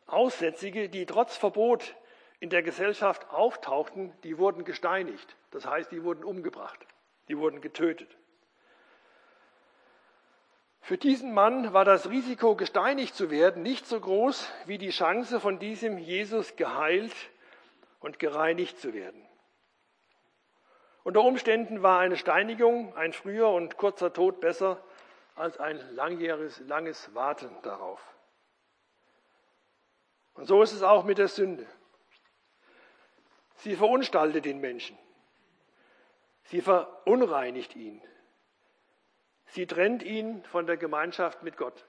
Aussätzige, 0.05 0.87
die 0.87 1.07
trotz 1.07 1.35
Verbot 1.35 1.95
in 2.39 2.51
der 2.51 2.61
Gesellschaft 2.61 3.27
auftauchten, 3.31 4.13
die 4.23 4.37
wurden 4.37 4.65
gesteinigt. 4.65 5.35
Das 5.49 5.65
heißt, 5.65 5.91
die 5.91 6.03
wurden 6.03 6.23
umgebracht, 6.23 6.85
die 7.27 7.37
wurden 7.39 7.59
getötet. 7.59 8.15
Für 10.85 10.99
diesen 10.99 11.33
Mann 11.33 11.73
war 11.73 11.83
das 11.83 12.11
Risiko, 12.11 12.55
gesteinigt 12.55 13.15
zu 13.15 13.31
werden, 13.31 13.63
nicht 13.63 13.87
so 13.87 13.99
groß 13.99 14.47
wie 14.67 14.77
die 14.77 14.91
Chance, 14.91 15.39
von 15.39 15.57
diesem 15.57 15.97
Jesus 15.97 16.57
geheilt 16.57 17.11
und 18.01 18.19
gereinigt 18.19 18.79
zu 18.79 18.93
werden. 18.93 19.27
Unter 21.03 21.23
Umständen 21.23 21.81
war 21.81 22.01
eine 22.01 22.17
Steinigung, 22.17 22.95
ein 22.95 23.13
früher 23.13 23.49
und 23.49 23.77
kurzer 23.77 24.13
Tod 24.13 24.39
besser 24.41 24.79
als 25.33 25.57
ein 25.57 25.79
langjähriges, 25.95 26.59
langes 26.67 27.15
Warten 27.15 27.49
darauf. 27.63 27.99
Und 30.35 30.45
so 30.45 30.61
ist 30.61 30.73
es 30.73 30.83
auch 30.83 31.03
mit 31.03 31.17
der 31.17 31.29
Sünde. 31.29 31.65
Sie 33.55 33.75
verunstaltet 33.75 34.45
den 34.45 34.61
Menschen. 34.61 34.99
Sie 36.43 36.61
verunreinigt 36.61 37.75
ihn. 37.75 38.03
Sie 39.47 39.65
trennt 39.67 40.03
ihn 40.03 40.43
von 40.45 40.67
der 40.67 40.77
Gemeinschaft 40.77 41.43
mit 41.43 41.57
Gott. 41.57 41.85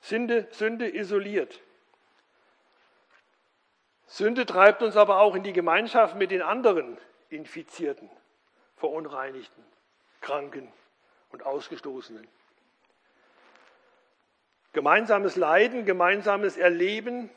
Sünde, 0.00 0.48
Sünde 0.50 0.94
isoliert. 0.94 1.60
Sünde 4.06 4.46
treibt 4.46 4.82
uns 4.82 4.96
aber 4.96 5.20
auch 5.20 5.34
in 5.34 5.42
die 5.42 5.52
Gemeinschaft 5.52 6.16
mit 6.16 6.30
den 6.30 6.42
anderen 6.42 6.96
Infizierten, 7.28 8.08
Verunreinigten, 8.76 9.64
Kranken 10.20 10.72
und 11.30 11.44
Ausgestoßenen. 11.44 12.26
Gemeinsames 14.72 15.36
Leiden, 15.36 15.84
gemeinsames 15.84 16.56
Erleben 16.56 17.30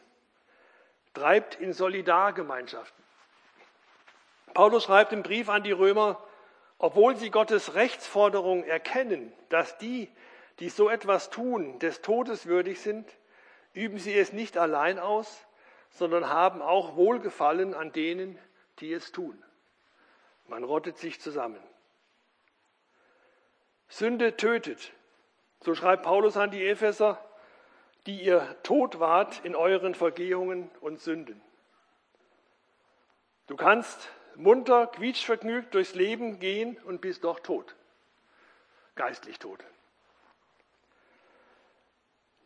treibt 1.14 1.56
in 1.56 1.74
Solidargemeinschaften. 1.74 3.04
Paulus 4.54 4.84
schreibt 4.84 5.14
im 5.14 5.24
Brief 5.24 5.50
an 5.50 5.64
die 5.64 5.72
Römer, 5.72 6.22
obwohl 6.84 7.16
sie 7.16 7.30
Gottes 7.30 7.76
Rechtsforderung 7.76 8.64
erkennen, 8.64 9.32
dass 9.50 9.78
die, 9.78 10.10
die 10.58 10.70
so 10.70 10.90
etwas 10.90 11.30
tun, 11.30 11.78
des 11.78 12.02
Todes 12.02 12.48
würdig 12.48 12.82
sind, 12.82 13.08
üben 13.74 14.00
sie 14.00 14.18
es 14.18 14.34
nicht 14.34 14.58
allein 14.58 14.98
aus, 14.98 15.46
sondern 15.92 16.28
haben 16.28 16.60
auch 16.60 16.96
Wohlgefallen 16.96 17.76
an 17.76 17.92
denen, 17.92 18.40
die 18.80 18.92
es 18.94 19.12
tun. 19.12 19.44
Man 20.48 20.64
rottet 20.64 20.98
sich 20.98 21.22
zusammen. 21.22 21.62
Sünde 23.88 24.36
tötet. 24.36 24.92
So 25.60 25.76
schreibt 25.76 26.02
Paulus 26.02 26.36
an 26.36 26.50
die 26.50 26.66
Epheser, 26.66 27.24
die 28.08 28.24
ihr 28.24 28.58
tot 28.64 29.00
wart 29.00 29.46
in 29.46 29.56
euren 29.56 29.94
Vergehungen 29.94 30.72
und 30.82 31.00
Sünden. 31.00 31.44
Du 33.46 33.56
kannst 33.56 34.10
munter, 34.36 34.88
quietschvergnügt 34.88 35.74
durchs 35.74 35.96
Leben 35.96 36.40
gehen 36.40 36.78
und 36.86 37.02
bist 37.02 37.24
doch 37.24 37.40
tot. 37.40 37.76
Geistlich 38.96 39.40
tot. 39.40 39.64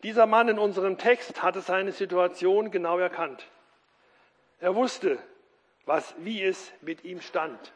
Dieser 0.04 0.28
Mann 0.28 0.50
in 0.50 0.60
unserem 0.60 0.98
Text 0.98 1.42
hatte 1.42 1.62
seine 1.62 1.92
Situation 1.92 2.70
genau 2.70 3.00
erkannt. 3.00 3.48
Er 4.60 4.76
wusste, 4.76 5.18
was, 5.86 6.14
wie 6.20 6.44
es 6.44 6.72
mit 6.82 7.04
ihm 7.04 7.22
stand. 7.22 7.74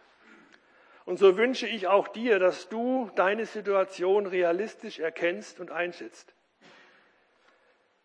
Und 1.05 1.17
so 1.17 1.37
wünsche 1.37 1.65
ich 1.65 1.87
auch 1.87 2.07
dir, 2.07 2.37
dass 2.37 2.69
du 2.69 3.09
deine 3.15 3.47
Situation 3.47 4.27
realistisch 4.27 4.99
erkennst 4.99 5.59
und 5.59 5.71
einschätzt. 5.71 6.33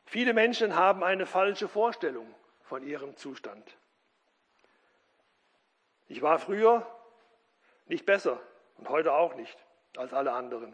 Viele 0.06 0.32
Menschen 0.32 0.74
haben 0.74 1.04
eine 1.04 1.26
falsche 1.26 1.68
Vorstellung 1.68 2.26
von 2.62 2.82
ihrem 2.82 3.16
Zustand. 3.16 3.76
Ich 6.14 6.22
war 6.22 6.38
früher 6.38 6.86
nicht 7.86 8.06
besser 8.06 8.38
und 8.76 8.88
heute 8.88 9.12
auch 9.14 9.34
nicht 9.34 9.58
als 9.96 10.14
alle 10.14 10.32
anderen. 10.32 10.72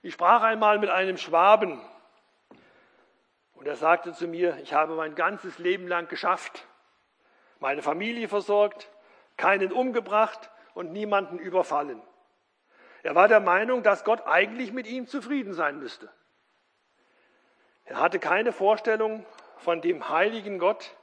Ich 0.00 0.14
sprach 0.14 0.44
einmal 0.44 0.78
mit 0.78 0.90
einem 0.90 1.16
Schwaben 1.16 1.82
und 3.54 3.66
er 3.66 3.74
sagte 3.74 4.12
zu 4.12 4.28
mir, 4.28 4.56
ich 4.58 4.74
habe 4.74 4.94
mein 4.94 5.16
ganzes 5.16 5.58
Leben 5.58 5.88
lang 5.88 6.06
geschafft, 6.06 6.68
meine 7.58 7.82
Familie 7.82 8.28
versorgt, 8.28 8.88
keinen 9.36 9.72
umgebracht 9.72 10.52
und 10.72 10.92
niemanden 10.92 11.40
überfallen. 11.40 12.00
Er 13.02 13.16
war 13.16 13.26
der 13.26 13.40
Meinung, 13.40 13.82
dass 13.82 14.04
Gott 14.04 14.24
eigentlich 14.24 14.70
mit 14.72 14.86
ihm 14.86 15.08
zufrieden 15.08 15.52
sein 15.52 15.80
müsste. 15.80 16.12
Er 17.86 17.98
hatte 17.98 18.20
keine 18.20 18.52
Vorstellung 18.52 19.26
von 19.56 19.80
dem 19.80 20.08
heiligen 20.08 20.60
Gott, 20.60 20.94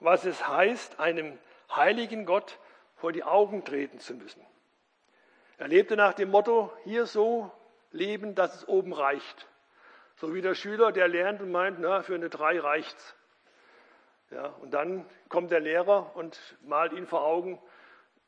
was 0.00 0.24
es 0.24 0.48
heißt, 0.48 0.98
einem 0.98 1.38
heiligen 1.70 2.26
Gott 2.26 2.58
vor 3.04 3.12
die 3.12 3.22
Augen 3.22 3.66
treten 3.66 3.98
zu 3.98 4.14
müssen. 4.14 4.40
Er 5.58 5.68
lebte 5.68 5.94
nach 5.94 6.14
dem 6.14 6.30
Motto, 6.30 6.72
hier 6.84 7.04
so 7.04 7.52
leben, 7.90 8.34
dass 8.34 8.54
es 8.54 8.66
oben 8.66 8.94
reicht. 8.94 9.46
So 10.16 10.32
wie 10.32 10.40
der 10.40 10.54
Schüler, 10.54 10.90
der 10.90 11.06
lernt 11.06 11.42
und 11.42 11.52
meint, 11.52 11.80
na, 11.80 12.00
für 12.00 12.14
eine 12.14 12.30
drei 12.30 12.58
reicht's. 12.58 13.14
Ja, 14.30 14.46
und 14.62 14.72
dann 14.72 15.04
kommt 15.28 15.50
der 15.50 15.60
Lehrer 15.60 16.16
und 16.16 16.56
malt 16.62 16.94
ihn 16.94 17.06
vor 17.06 17.26
Augen, 17.26 17.60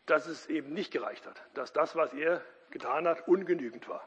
dass 0.04 0.26
es 0.26 0.46
eben 0.46 0.74
nicht 0.74 0.92
gereicht 0.92 1.26
hat, 1.26 1.40
dass 1.54 1.72
das, 1.72 1.96
was 1.96 2.12
er 2.12 2.42
getan 2.70 3.08
hat, 3.08 3.26
ungenügend 3.26 3.88
war. 3.88 4.06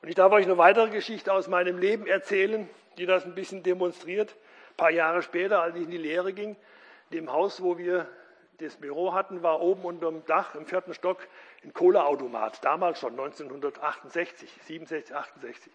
Und 0.00 0.08
ich 0.08 0.16
darf 0.16 0.32
euch 0.32 0.46
eine 0.46 0.58
weitere 0.58 0.90
Geschichte 0.90 1.32
aus 1.32 1.46
meinem 1.46 1.78
Leben 1.78 2.08
erzählen, 2.08 2.68
die 2.98 3.06
das 3.06 3.24
ein 3.24 3.36
bisschen 3.36 3.62
demonstriert. 3.62 4.34
Ein 4.70 4.76
paar 4.78 4.90
Jahre 4.90 5.22
später, 5.22 5.62
als 5.62 5.76
ich 5.76 5.84
in 5.84 5.92
die 5.92 5.96
Lehre 5.96 6.32
ging, 6.32 6.56
in 7.10 7.18
dem 7.18 7.32
Haus, 7.32 7.62
wo 7.62 7.78
wir 7.78 8.08
das 8.62 8.76
Büro 8.76 9.12
hatten, 9.12 9.42
war 9.42 9.60
oben 9.60 9.84
unter 9.84 10.10
dem 10.10 10.24
Dach 10.26 10.54
im 10.54 10.66
vierten 10.66 10.94
Stock 10.94 11.18
ein 11.64 11.72
Kohleautomat, 11.72 12.64
damals 12.64 13.00
schon 13.00 13.12
1968, 13.12 14.50
67, 14.64 15.14
68. 15.14 15.72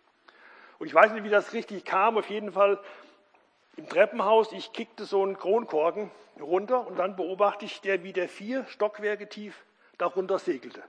Und 0.80 0.88
ich 0.88 0.94
weiß 0.94 1.12
nicht, 1.12 1.24
wie 1.24 1.30
das 1.30 1.54
richtig 1.54 1.86
kam, 1.86 2.18
auf 2.18 2.30
jeden 2.30 2.52
Fall 2.52 2.80
im 3.78 3.88
Treppenhaus, 3.88 4.52
ich 4.52 4.74
kickte 4.74 5.06
so 5.06 5.24
einen 5.24 5.38
Kronkorken 5.38 6.12
runter 6.40 6.86
und 6.88 6.98
dann 6.98 7.16
beobachte 7.16 7.66
ich, 7.66 7.82
der 7.82 8.04
wie 8.04 8.14
der 8.14 8.30
vier 8.30 8.66
Stockwerke 8.66 9.28
tief 9.28 9.64
darunter 9.98 10.40
segelte. 10.40 10.84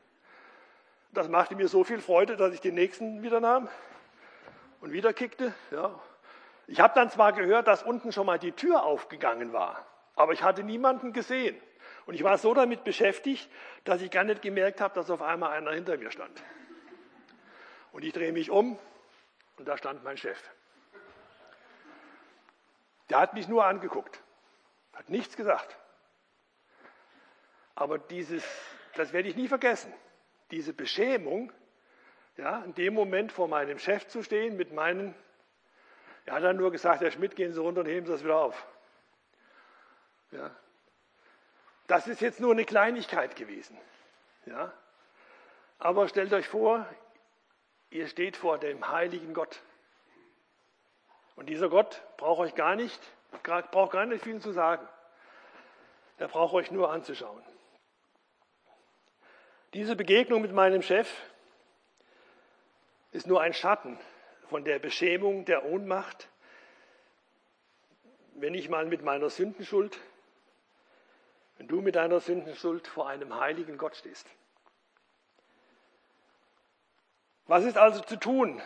Das 1.12 1.28
machte 1.28 1.56
mir 1.56 1.68
so 1.68 1.84
viel 1.84 2.00
Freude, 2.00 2.36
dass 2.36 2.52
ich 2.52 2.60
den 2.60 2.74
nächsten 2.74 3.22
wieder 3.22 3.40
nahm 3.40 3.68
und 4.80 4.92
wieder 4.92 5.12
kickte. 5.12 5.54
Ja. 5.70 5.98
Ich 6.66 6.80
habe 6.80 6.94
dann 6.94 7.10
zwar 7.10 7.32
gehört, 7.32 7.66
dass 7.66 7.82
unten 7.82 8.12
schon 8.12 8.26
mal 8.26 8.38
die 8.38 8.52
Tür 8.52 8.84
aufgegangen 8.84 9.52
war, 9.52 9.86
aber 10.16 10.32
ich 10.32 10.42
hatte 10.42 10.62
niemanden 10.62 11.12
gesehen. 11.12 11.56
Und 12.08 12.14
ich 12.14 12.24
war 12.24 12.38
so 12.38 12.54
damit 12.54 12.84
beschäftigt, 12.84 13.50
dass 13.84 14.00
ich 14.00 14.10
gar 14.10 14.24
nicht 14.24 14.40
gemerkt 14.40 14.80
habe, 14.80 14.94
dass 14.94 15.10
auf 15.10 15.20
einmal 15.20 15.50
einer 15.50 15.72
hinter 15.72 15.98
mir 15.98 16.10
stand. 16.10 16.42
Und 17.92 18.02
ich 18.02 18.14
drehe 18.14 18.32
mich 18.32 18.50
um 18.50 18.78
und 19.58 19.68
da 19.68 19.76
stand 19.76 20.02
mein 20.04 20.16
Chef. 20.16 20.42
Der 23.10 23.20
hat 23.20 23.34
mich 23.34 23.46
nur 23.46 23.66
angeguckt, 23.66 24.22
hat 24.94 25.10
nichts 25.10 25.36
gesagt. 25.36 25.76
Aber 27.74 27.98
dieses, 27.98 28.42
das 28.94 29.12
werde 29.12 29.28
ich 29.28 29.36
nie 29.36 29.46
vergessen, 29.46 29.92
diese 30.50 30.72
Beschämung, 30.72 31.52
ja, 32.38 32.62
in 32.62 32.74
dem 32.74 32.94
Moment 32.94 33.32
vor 33.32 33.48
meinem 33.48 33.78
Chef 33.78 34.08
zu 34.08 34.22
stehen 34.22 34.56
mit 34.56 34.72
meinen, 34.72 35.14
er 36.24 36.36
hat 36.36 36.42
dann 36.42 36.56
nur 36.56 36.72
gesagt, 36.72 37.02
Herr 37.02 37.10
Schmidt, 37.10 37.36
gehen 37.36 37.52
Sie 37.52 37.60
runter 37.60 37.82
und 37.82 37.86
heben 37.86 38.06
Sie 38.06 38.12
das 38.12 38.24
wieder 38.24 38.38
auf. 38.38 38.66
Ja, 40.30 40.56
das 41.88 42.06
ist 42.06 42.20
jetzt 42.20 42.38
nur 42.38 42.52
eine 42.52 42.64
Kleinigkeit 42.64 43.34
gewesen. 43.34 43.76
Ja? 44.46 44.72
Aber 45.78 46.08
stellt 46.08 46.32
euch 46.32 46.46
vor, 46.46 46.86
ihr 47.90 48.06
steht 48.06 48.36
vor 48.36 48.58
dem 48.58 48.88
heiligen 48.88 49.34
Gott. 49.34 49.60
Und 51.34 51.46
dieser 51.48 51.68
Gott 51.68 52.02
braucht 52.18 52.40
euch 52.40 52.54
gar 52.54 52.76
nicht, 52.76 53.00
braucht 53.70 53.92
gar 53.92 54.06
nicht 54.06 54.22
viel 54.22 54.40
zu 54.40 54.52
sagen. 54.52 54.86
Er 56.18 56.28
braucht 56.28 56.52
euch 56.54 56.70
nur 56.70 56.92
anzuschauen. 56.92 57.42
Diese 59.72 59.96
Begegnung 59.96 60.42
mit 60.42 60.52
meinem 60.52 60.82
Chef 60.82 61.10
ist 63.12 63.26
nur 63.26 63.40
ein 63.40 63.54
Schatten 63.54 63.98
von 64.48 64.64
der 64.64 64.78
Beschämung, 64.78 65.44
der 65.46 65.64
Ohnmacht, 65.64 66.28
wenn 68.34 68.54
ich 68.54 68.68
mal 68.68 68.84
mit 68.84 69.02
meiner 69.02 69.30
Sündenschuld 69.30 69.98
wenn 71.58 71.66
du 71.66 71.80
mit 71.80 71.96
deiner 71.96 72.20
Sündenschuld 72.20 72.86
vor 72.86 73.08
einem 73.08 73.38
heiligen 73.38 73.76
Gott 73.76 73.96
stehst. 73.96 74.26
Was 77.46 77.64
ist 77.64 77.76
also 77.76 78.00
zu 78.00 78.16
tun? 78.16 78.62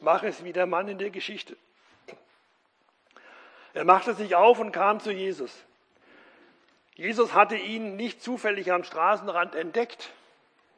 Mach 0.00 0.22
es 0.22 0.42
wie 0.42 0.52
der 0.52 0.66
Mann 0.66 0.88
in 0.88 0.98
der 0.98 1.10
Geschichte. 1.10 1.56
Er 3.74 3.84
machte 3.84 4.14
sich 4.14 4.34
auf 4.34 4.58
und 4.58 4.72
kam 4.72 5.00
zu 5.00 5.12
Jesus. 5.12 5.64
Jesus 6.94 7.34
hatte 7.34 7.56
ihn 7.56 7.96
nicht 7.96 8.22
zufällig 8.22 8.72
am 8.72 8.84
Straßenrand 8.84 9.54
entdeckt. 9.54 10.10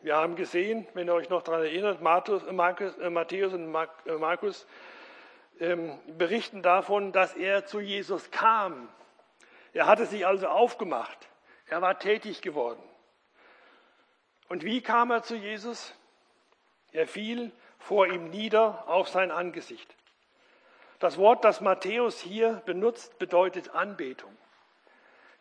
Wir 0.03 0.17
haben 0.17 0.35
gesehen, 0.35 0.87
wenn 0.95 1.07
ihr 1.07 1.15
euch 1.15 1.29
noch 1.29 1.43
daran 1.43 1.63
erinnert, 1.63 2.03
Markus, 2.03 2.43
äh, 2.99 3.11
Matthäus 3.11 3.53
und 3.53 3.75
äh, 4.07 4.13
Markus 4.19 4.67
ähm, 5.61 5.99
berichten 6.19 6.63
davon, 6.63 7.13
dass 7.13 7.35
er 7.35 7.67
zu 7.67 7.81
Jesus 7.81 8.31
kam 8.31 8.89
er 9.73 9.87
hatte 9.87 10.07
sich 10.07 10.27
also 10.27 10.49
aufgemacht. 10.49 11.29
Er 11.67 11.83
war 11.83 11.99
tätig 11.99 12.43
geworden. 12.43 12.83
Und 14.49 14.65
wie 14.65 14.83
kam 14.83 15.11
er 15.11 15.23
zu 15.23 15.37
Jesus? 15.37 15.95
Er 16.93 17.07
fiel 17.07 17.53
vor 17.79 18.09
ihm 18.09 18.31
nieder 18.31 18.89
auf 18.89 19.09
sein 19.09 19.31
Angesicht. 19.31 19.95
Das 20.99 21.17
Wort, 21.17 21.45
das 21.45 21.61
Matthäus 21.61 22.21
hier 22.21 22.63
benutzt, 22.67 23.19
bedeutet 23.19 23.71
Anbetung. 23.71 24.37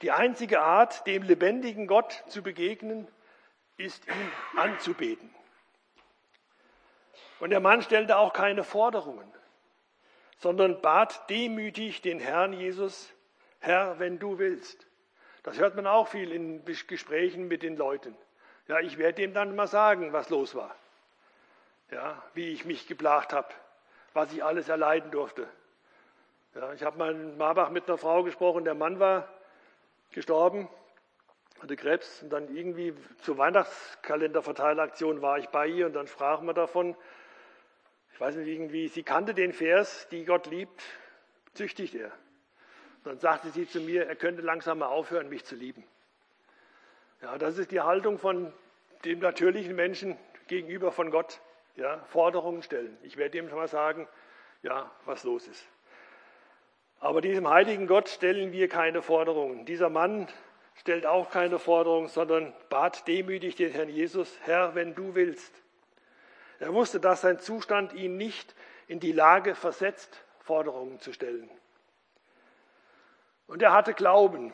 Die 0.01 0.11
einzige 0.11 0.61
Art, 0.61 1.05
dem 1.07 1.23
lebendigen 1.23 1.87
Gott 1.87 2.23
zu 2.27 2.41
begegnen, 2.41 3.07
ist 3.77 4.07
ihn 4.07 4.31
anzubeten. 4.55 5.33
Und 7.39 7.49
der 7.49 7.59
Mann 7.59 7.81
stellte 7.81 8.17
auch 8.17 8.31
keine 8.33 8.63
Forderungen, 8.63 9.29
sondern 10.37 10.81
bat 10.81 11.29
demütig 11.29 12.01
den 12.01 12.19
Herrn 12.19 12.53
Jesus, 12.53 13.13
Herr, 13.59 13.99
wenn 13.99 14.19
du 14.19 14.39
willst. 14.39 14.87
Das 15.43 15.57
hört 15.57 15.75
man 15.75 15.87
auch 15.87 16.07
viel 16.07 16.31
in 16.31 16.63
Gesprächen 16.65 17.47
mit 17.47 17.63
den 17.63 17.77
Leuten. 17.77 18.15
Ja, 18.67 18.79
ich 18.79 18.97
werde 18.97 19.21
dem 19.21 19.33
dann 19.33 19.55
mal 19.55 19.67
sagen, 19.67 20.13
was 20.13 20.29
los 20.29 20.55
war. 20.55 20.75
Ja, 21.91 22.21
wie 22.33 22.49
ich 22.49 22.65
mich 22.65 22.87
geplagt 22.87 23.33
habe, 23.33 23.47
was 24.13 24.31
ich 24.31 24.43
alles 24.43 24.69
erleiden 24.69 25.11
durfte. 25.11 25.47
Ja, 26.55 26.73
ich 26.73 26.83
habe 26.83 26.97
mal 26.97 27.11
in 27.11 27.37
Marbach 27.37 27.69
mit 27.69 27.87
einer 27.87 27.97
Frau 27.97 28.23
gesprochen, 28.23 28.63
der 28.63 28.75
Mann 28.75 28.99
war 28.99 29.27
gestorben, 30.11 30.69
hatte 31.61 31.75
Krebs 31.75 32.23
und 32.23 32.29
dann 32.31 32.55
irgendwie 32.55 32.93
zur 33.21 33.37
Weihnachtskalenderverteilaktion 33.37 35.21
war 35.21 35.37
ich 35.37 35.47
bei 35.49 35.67
ihr 35.67 35.85
und 35.85 35.93
dann 35.93 36.07
sprachen 36.07 36.45
wir 36.45 36.53
davon, 36.53 36.95
ich 38.13 38.19
weiß 38.19 38.35
nicht, 38.35 38.47
irgendwie, 38.47 38.87
sie 38.87 39.03
kannte 39.03 39.33
den 39.33 39.53
Vers, 39.53 40.07
die 40.09 40.25
Gott 40.25 40.47
liebt, 40.47 40.83
züchtigt 41.53 41.95
er. 41.95 42.11
Dann 43.03 43.19
sagte 43.19 43.49
sie 43.49 43.67
zu 43.67 43.79
mir, 43.79 44.07
er 44.07 44.15
könnte 44.15 44.41
langsam 44.41 44.79
mal 44.79 44.87
aufhören, 44.87 45.29
mich 45.29 45.45
zu 45.45 45.55
lieben. 45.55 45.83
Ja, 47.21 47.37
das 47.37 47.57
ist 47.57 47.71
die 47.71 47.81
Haltung 47.81 48.17
von 48.17 48.53
dem 49.05 49.19
natürlichen 49.19 49.75
Menschen 49.75 50.17
gegenüber 50.47 50.91
von 50.91 51.11
Gott. 51.11 51.39
Ja, 51.75 52.03
Forderungen 52.07 52.61
stellen. 52.61 52.97
Ich 53.03 53.15
werde 53.15 53.37
ihm 53.37 53.47
schon 53.47 53.57
mal 53.57 53.67
sagen, 53.67 54.07
ja, 54.63 54.91
was 55.05 55.23
los 55.23 55.47
ist. 55.47 55.65
Aber 56.99 57.21
diesem 57.21 57.47
heiligen 57.49 57.87
Gott 57.87 58.09
stellen 58.09 58.51
wir 58.51 58.67
keine 58.67 59.01
Forderungen. 59.01 59.65
Dieser 59.65 59.89
Mann 59.89 60.27
stellt 60.75 61.05
auch 61.05 61.29
keine 61.29 61.59
Forderungen, 61.59 62.09
sondern 62.09 62.53
bat 62.69 63.07
demütig 63.07 63.55
den 63.55 63.71
Herrn 63.71 63.89
Jesus, 63.89 64.37
Herr, 64.41 64.75
wenn 64.75 64.95
du 64.95 65.15
willst. 65.15 65.53
Er 66.59 66.73
wusste, 66.73 66.99
dass 66.99 67.21
sein 67.21 67.39
Zustand 67.39 67.93
ihn 67.93 68.17
nicht 68.17 68.53
in 68.87 68.99
die 68.99 69.13
Lage 69.13 69.55
versetzt, 69.55 70.25
Forderungen 70.39 70.99
zu 70.99 71.13
stellen. 71.13 71.49
Und 73.49 73.63
er 73.63 73.73
hatte 73.73 73.93
Glauben. 73.93 74.53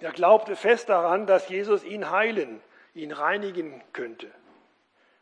Er 0.00 0.10
glaubte 0.12 0.56
fest 0.56 0.88
daran, 0.88 1.26
dass 1.26 1.48
Jesus 1.48 1.84
ihn 1.84 2.10
heilen, 2.10 2.60
ihn 2.94 3.12
reinigen 3.12 3.82
könnte. 3.92 4.30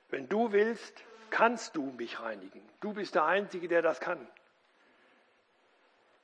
Wenn 0.08 0.28
du 0.28 0.52
willst, 0.52 1.04
kannst 1.30 1.76
du 1.76 1.82
mich 1.98 2.20
reinigen. 2.20 2.60
Du 2.80 2.94
bist 2.94 3.14
der 3.14 3.24
Einzige, 3.24 3.68
der 3.68 3.82
das 3.82 4.00
kann. 4.00 4.26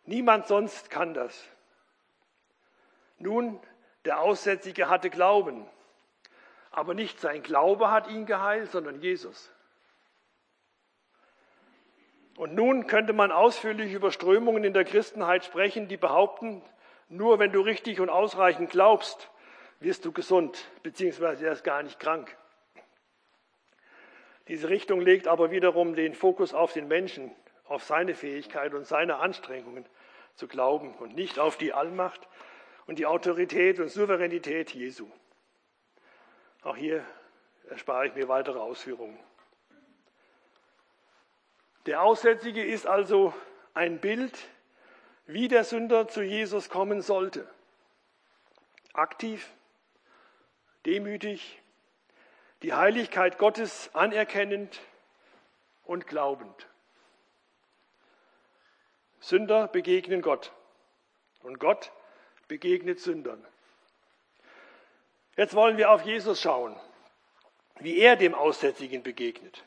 Niemand 0.07 0.47
sonst 0.47 0.91
kann 0.91 1.13
das. 1.15 1.45
Nun, 3.19 3.61
der 4.07 4.21
Aussätzige 4.21 4.89
hatte 4.89 5.11
Glauben, 5.11 5.67
aber 6.71 6.95
nicht 6.95 7.21
sein 7.21 7.43
Glaube 7.43 7.91
hat 7.91 8.09
ihn 8.09 8.25
geheilt, 8.25 8.73
sondern 8.73 9.01
Jesus. 9.01 9.53
Und 12.37 12.55
nun 12.55 12.87
könnte 12.87 13.13
man 13.13 13.31
ausführlich 13.31 13.93
über 13.93 14.11
Strömungen 14.11 14.65
in 14.65 14.73
der 14.73 14.85
Christenheit 14.85 15.45
sprechen, 15.45 15.89
die 15.89 15.97
behaupten, 15.97 16.63
nur 17.09 17.39
wenn 17.39 17.53
du 17.53 17.61
richtig 17.61 18.01
und 18.01 18.09
ausreichend 18.09 18.71
glaubst, 18.71 19.31
wirst 19.81 20.05
du 20.05 20.13
gesund, 20.13 20.71
beziehungsweise 20.83 21.45
erst 21.45 21.65
gar 21.65 21.83
nicht 21.83 22.01
krank. 22.01 22.37
Diese 24.49 24.69
Richtung 24.69 25.01
legt 25.01 25.29
aber 25.29 25.51
wiederum 25.51 25.95
den 25.95 26.15
Fokus 26.15 26.55
auf 26.55 26.73
den 26.73 26.89
Menschen, 26.89 27.31
auf 27.67 27.85
seine 27.85 28.15
Fähigkeit 28.15 28.75
und 28.75 28.87
seine 28.87 29.17
Anstrengungen 29.17 29.87
zu 30.35 30.49
glauben 30.49 30.95
und 30.95 31.15
nicht 31.15 31.39
auf 31.39 31.57
die 31.57 31.73
Allmacht 31.73 32.29
und 32.87 32.99
die 32.99 33.07
Autorität 33.07 33.79
und 33.79 33.89
Souveränität 33.89 34.71
Jesu. 34.75 35.07
Auch 36.63 36.77
hier 36.77 37.05
erspare 37.69 38.07
ich 38.07 38.15
mir 38.15 38.29
weitere 38.29 38.59
Ausführungen. 38.59 39.19
Der 41.87 42.03
Aussätzige 42.03 42.65
ist 42.65 42.87
also 42.87 43.35
ein 43.75 44.01
Bild, 44.01 44.39
wie 45.27 45.49
der 45.49 45.65
Sünder 45.65 46.09
zu 46.09 46.23
Jesus 46.23 46.69
kommen 46.69 47.03
sollte. 47.03 47.49
Aktiv, 48.93 49.51
demütig, 50.87 51.61
die 52.63 52.75
Heiligkeit 52.75 53.39
Gottes 53.39 53.91
anerkennend 53.95 54.81
und 55.85 56.07
glaubend. 56.07 56.69
Sünder 59.21 59.69
begegnen 59.69 60.23
Gott 60.23 60.53
und 61.43 61.59
Gott 61.59 61.93
begegnet 62.49 63.01
Sündern. 63.01 63.45
Jetzt 65.37 65.55
wollen 65.55 65.79
wir 65.79 65.91
auf 65.91 66.03
Jesus 66.03 66.41
schauen, 66.41 66.79
wie 67.81 67.99
er 67.99 68.17
dem 68.17 68.35
Aussätzigen 68.35 69.03
begegnet. 69.03 69.65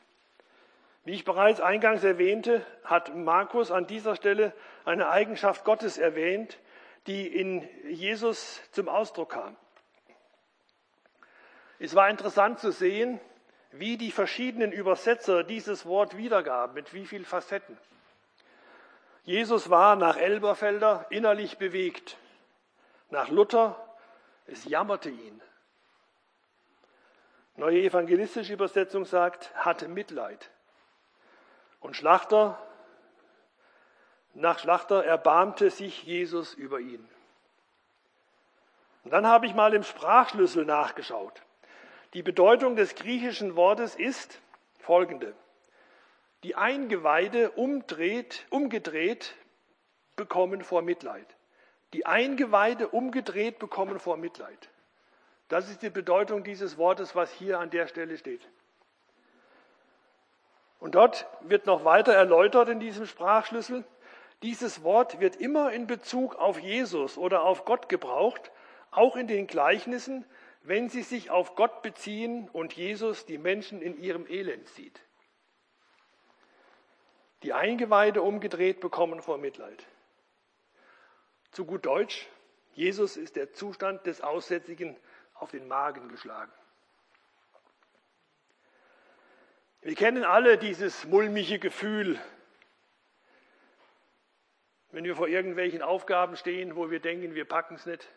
Wie 1.06 1.12
ich 1.12 1.24
bereits 1.24 1.60
eingangs 1.60 2.02
erwähnte, 2.02 2.66
hat 2.82 3.14
Markus 3.14 3.70
an 3.70 3.86
dieser 3.86 4.16
Stelle 4.16 4.52
eine 4.84 5.08
Eigenschaft 5.08 5.64
Gottes 5.64 5.98
erwähnt, 5.98 6.58
die 7.06 7.28
in 7.28 7.62
Jesus 7.88 8.60
zum 8.72 8.88
Ausdruck 8.88 9.30
kam. 9.30 9.56
Es 11.78 11.94
war 11.94 12.10
interessant 12.10 12.58
zu 12.58 12.72
sehen, 12.72 13.20
wie 13.70 13.96
die 13.96 14.10
verschiedenen 14.10 14.72
Übersetzer 14.72 15.44
dieses 15.44 15.86
Wort 15.86 16.16
wiedergaben, 16.16 16.74
mit 16.74 16.92
wie 16.92 17.06
vielen 17.06 17.24
Facetten. 17.24 17.78
Jesus 19.22 19.70
war 19.70 19.94
nach 19.94 20.16
Elberfelder 20.16 21.06
innerlich 21.10 21.56
bewegt. 21.56 22.16
Nach 23.10 23.28
Luther, 23.28 23.96
es 24.46 24.64
jammerte 24.64 25.10
ihn. 25.10 25.40
Neue 27.54 27.82
evangelistische 27.82 28.54
Übersetzung 28.54 29.04
sagt, 29.04 29.54
hatte 29.54 29.86
Mitleid. 29.86 30.50
Und 31.80 31.96
Schlachter, 31.96 32.58
nach 34.34 34.58
Schlachter 34.58 35.04
erbarmte 35.04 35.70
sich 35.70 36.02
Jesus 36.02 36.54
über 36.54 36.80
ihn. 36.80 37.08
Und 39.04 39.12
dann 39.12 39.26
habe 39.26 39.46
ich 39.46 39.54
mal 39.54 39.72
im 39.74 39.82
Sprachschlüssel 39.82 40.64
nachgeschaut. 40.64 41.42
Die 42.14 42.22
Bedeutung 42.22 42.76
des 42.76 42.94
griechischen 42.94 43.56
Wortes 43.56 43.94
ist 43.94 44.40
folgende 44.80 45.34
die 46.46 46.54
Eingeweide 46.54 47.50
umdreht, 47.50 48.46
umgedreht 48.50 49.34
bekommen 50.14 50.62
vor 50.62 50.80
Mitleid. 50.80 51.26
Die 51.92 52.06
Eingeweide 52.06 52.86
umgedreht 52.86 53.58
bekommen 53.58 53.98
vor 53.98 54.16
Mitleid. 54.16 54.68
Das 55.48 55.68
ist 55.68 55.82
die 55.82 55.90
Bedeutung 55.90 56.44
dieses 56.44 56.78
Wortes, 56.78 57.16
was 57.16 57.32
hier 57.32 57.58
an 57.58 57.70
der 57.70 57.88
Stelle 57.88 58.16
steht. 58.16 58.48
Und 60.78 60.94
dort 60.94 61.26
wird 61.40 61.66
noch 61.66 61.84
weiter 61.84 62.12
erläutert 62.12 62.68
in 62.68 62.80
diesem 62.80 63.06
Sprachschlüssel, 63.06 63.84
dieses 64.42 64.82
Wort 64.82 65.20
wird 65.20 65.36
immer 65.36 65.72
in 65.72 65.86
Bezug 65.86 66.36
auf 66.36 66.60
Jesus 66.60 67.16
oder 67.16 67.42
auf 67.42 67.64
Gott 67.64 67.88
gebraucht, 67.88 68.52
auch 68.90 69.16
in 69.16 69.26
den 69.26 69.46
Gleichnissen, 69.46 70.26
wenn 70.62 70.90
sie 70.90 71.02
sich 71.02 71.30
auf 71.30 71.54
Gott 71.54 71.80
beziehen 71.82 72.48
und 72.50 72.74
Jesus 72.74 73.24
die 73.24 73.38
Menschen 73.38 73.80
in 73.80 73.96
ihrem 73.96 74.26
Elend 74.26 74.68
sieht 74.68 75.00
die 77.46 77.52
Eingeweide 77.52 78.22
umgedreht 78.22 78.80
bekommen 78.80 79.22
vor 79.22 79.38
Mitleid. 79.38 79.86
Zu 81.52 81.64
gut 81.64 81.86
Deutsch, 81.86 82.26
Jesus 82.74 83.16
ist 83.16 83.36
der 83.36 83.52
Zustand 83.52 84.04
des 84.06 84.20
Aussätzigen 84.20 84.96
auf 85.34 85.52
den 85.52 85.68
Magen 85.68 86.08
geschlagen. 86.08 86.52
Wir 89.86 89.94
kennen 89.94 90.24
alle 90.24 90.58
dieses 90.58 91.04
mulmige 91.04 91.60
Gefühl, 91.60 92.18
wenn 94.90 95.04
wir 95.04 95.14
vor 95.14 95.28
irgendwelchen 95.28 95.80
Aufgaben 95.80 96.36
stehen, 96.36 96.74
wo 96.74 96.90
wir 96.90 96.98
denken, 96.98 97.36
wir 97.36 97.44
packen 97.44 97.76
es 97.76 97.86
nicht. 97.86 98.08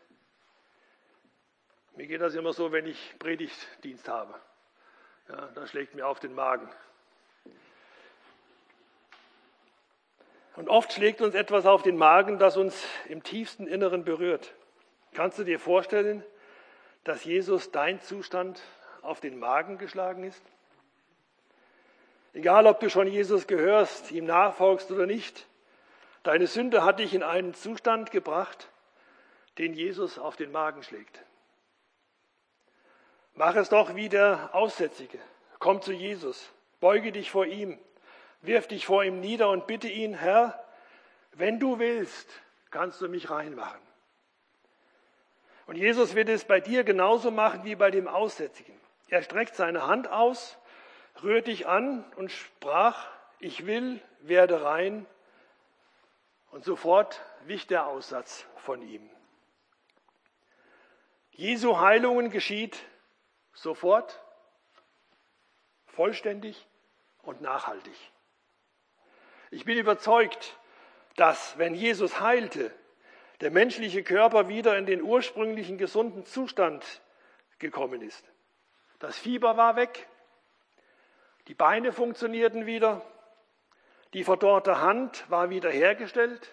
Mir 1.95 2.07
geht 2.07 2.22
das 2.22 2.34
immer 2.34 2.53
so, 2.53 2.72
wenn 2.72 2.88
ich 2.88 3.13
Predigtdienst 3.20 4.09
habe. 4.09 4.34
Ja, 5.28 5.45
da 5.53 5.67
schlägt 5.67 5.93
mir 5.93 6.07
auf 6.07 6.20
den 6.20 6.34
Magen. 6.34 6.67
Und 10.55 10.70
oft 10.70 10.91
schlägt 10.91 11.22
uns 11.22 11.36
etwas 11.36 11.67
auf 11.67 11.84
den 11.84 11.97
Magen, 11.97 12.39
das 12.39 12.57
uns 12.57 12.84
im 13.09 13.22
tiefsten 13.22 13.67
Inneren 13.67 14.03
berührt. 14.03 14.55
Kannst 15.13 15.38
du 15.38 15.43
dir 15.43 15.59
vorstellen, 15.59 16.26
dass 17.03 17.26
Jesus 17.26 17.70
dein 17.70 18.01
Zustand 18.01 18.59
auf 19.03 19.20
den 19.20 19.38
Magen 19.38 19.78
geschlagen 19.78 20.24
ist? 20.24 20.43
Egal, 22.34 22.67
ob 22.67 22.80
du 22.80 22.89
schon 22.89 23.07
Jesus 23.07 23.47
gehörst, 23.47 24.11
ihm 24.11 24.25
nachfolgst 24.25 24.91
oder 24.91 25.05
nicht, 25.05 25.47
deine 26.23 26.47
Sünde 26.47 26.84
hat 26.84 26.99
dich 26.99 27.13
in 27.13 27.23
einen 27.23 27.53
Zustand 27.53 28.11
gebracht, 28.11 28.69
den 29.57 29.73
Jesus 29.73 30.19
auf 30.19 30.36
den 30.36 30.51
Magen 30.51 30.84
schlägt. 30.84 31.23
Mach 33.34 33.55
es 33.55 33.69
doch 33.69 33.95
wie 33.95 34.09
der 34.09 34.49
Aussätzige. 34.53 35.17
Komm 35.59 35.82
zu 35.82 35.91
Jesus, 35.91 36.51
beuge 36.80 37.11
dich 37.11 37.32
vor 37.32 37.45
ihm, 37.45 37.80
wirf 38.41 38.67
dich 38.67 38.86
vor 38.86 39.03
ihm 39.03 39.19
nieder 39.19 39.49
und 39.49 39.65
bitte 39.65 39.88
ihn, 39.88 40.13
Herr, 40.13 40.63
wenn 41.34 41.59
du 41.59 41.80
willst, 41.80 42.30
kannst 42.69 43.01
du 43.01 43.09
mich 43.09 43.30
reinmachen. 43.30 43.82
Und 45.67 45.75
Jesus 45.75 46.15
wird 46.15 46.30
es 46.30 46.45
bei 46.45 46.59
dir 46.59 46.84
genauso 46.84 47.32
machen 47.32 47.63
wie 47.63 47.75
bei 47.75 47.91
dem 47.91 48.07
Aussätzigen. 48.07 48.73
Er 49.07 49.23
streckt 49.23 49.55
seine 49.55 49.88
Hand 49.88 50.07
aus, 50.07 50.57
rührt 51.24 51.47
dich 51.47 51.67
an 51.67 52.03
und 52.15 52.32
sprach, 52.32 53.07
ich 53.39 53.65
will, 53.65 54.01
werde 54.22 54.63
rein. 54.63 55.05
Und 56.51 56.65
sofort 56.65 57.22
wich 57.45 57.67
der 57.67 57.88
Aussatz 57.88 58.45
von 58.57 58.82
ihm. 58.82 59.09
Jesu 61.32 61.80
Heilungen 61.80 62.32
geschieht 62.32 62.84
sofort, 63.53 64.22
vollständig 65.86 66.67
und 67.22 67.41
nachhaltig. 67.41 67.95
Ich 69.51 69.63
bin 69.65 69.78
überzeugt, 69.78 70.57
dass 71.15 71.57
wenn 71.57 71.76
Jesus 71.76 72.20
heilte, 72.20 72.74
der 73.41 73.51
menschliche 73.51 74.03
Körper 74.03 74.49
wieder 74.49 74.78
in 74.78 74.86
den 74.86 75.01
ursprünglichen 75.01 75.78
gesunden 75.78 76.26
Zustand 76.26 76.84
gekommen 77.57 78.01
ist. 78.01 78.30
Das 78.99 79.17
Fieber 79.17 79.55
war 79.55 79.78
weg, 79.78 80.09
die 81.50 81.56
Beine 81.56 81.91
funktionierten 81.91 82.68
wieder, 82.68 83.02
die 84.14 84.24
verdorrte 84.24 84.82
Hand 84.82 85.28
war 85.32 85.50
wieder 85.50 85.72
hergestellt, 85.72 86.47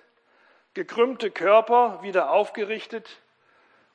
gekrümmte 0.73 1.31
Körper 1.31 2.03
wieder 2.03 2.31
aufgerichtet 2.31 3.21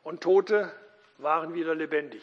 und 0.03 0.21
Tote 0.21 0.71
waren 1.17 1.55
wieder 1.55 1.73
lebendig. 1.73 2.21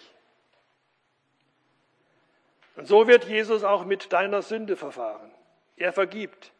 Und 2.76 2.86
so 2.86 3.08
wird 3.08 3.24
Jesus 3.24 3.64
auch 3.64 3.84
mit 3.84 4.12
deiner 4.12 4.42
Sünde 4.42 4.76
verfahren. 4.76 5.34
Er 5.76 5.92
vergibt. 5.92 6.52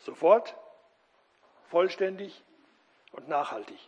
Sofort, 0.00 0.54
vollständig 1.70 2.44
und 3.12 3.28
nachhaltig. 3.28 3.78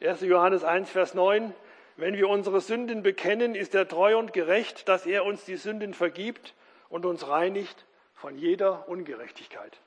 1. 0.00 0.22
Johannes 0.22 0.64
1, 0.64 0.90
Vers 0.90 1.14
9. 1.14 1.54
Wenn 1.98 2.16
wir 2.16 2.28
unsere 2.28 2.60
Sünden 2.60 3.02
bekennen, 3.02 3.56
ist 3.56 3.74
er 3.74 3.88
treu 3.88 4.16
und 4.16 4.32
gerecht, 4.32 4.88
dass 4.88 5.04
er 5.04 5.24
uns 5.24 5.44
die 5.44 5.56
Sünden 5.56 5.94
vergibt 5.94 6.54
und 6.88 7.04
uns 7.04 7.26
reinigt 7.26 7.86
von 8.14 8.38
jeder 8.38 8.88
Ungerechtigkeit. 8.88 9.80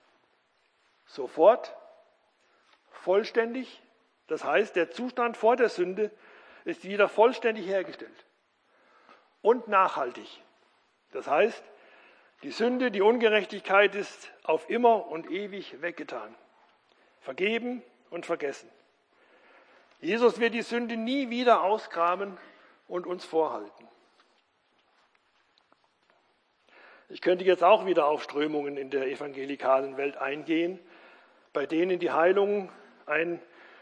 Sofort, 1.06 1.74
vollständig, 2.92 3.82
das 4.28 4.44
heißt, 4.44 4.76
der 4.76 4.92
Zustand 4.92 5.38
vor 5.38 5.56
der 5.56 5.70
Sünde 5.70 6.12
ist 6.66 6.84
wieder 6.84 7.08
vollständig 7.08 7.66
hergestellt 7.66 8.26
und 9.42 9.70
nachhaltig. 9.70 10.42
Das 11.14 11.28
heißt, 11.28 11.64
die 12.44 12.52
Sünde, 12.52 12.92
die 12.92 13.02
Ungerechtigkeit 13.02 13.96
ist 13.96 14.34
auf 14.44 14.70
immer 14.70 15.08
und 15.08 15.32
ewig 15.32 15.82
weggetan. 15.82 16.36
Vergeben 17.22 17.82
und 18.10 18.26
vergessen. 18.26 18.70
Jesus 20.02 20.40
wird 20.40 20.56
die 20.56 20.64
Sünde 20.64 20.98
nie 20.98 21.30
wieder 21.30 21.62
ausgraben 21.62 22.38
und 22.88 23.06
uns 23.06 23.24
vorhalten. 23.24 23.88
Ich 27.10 27.22
könnte 27.22 27.46
jetzt 27.46 27.64
auch 27.64 27.86
wieder 27.86 28.08
auf 28.08 28.24
Strömungen 28.24 28.78
in 28.78 28.90
der 28.90 29.08
evangelikalen 29.08 29.98
Welt 29.98 30.18
eingehen, 30.18 30.80
bei 31.54 31.66
denen 31.66 32.00
die 32.00 32.12
Heilungen 32.12 32.70
ein 33.06 33.42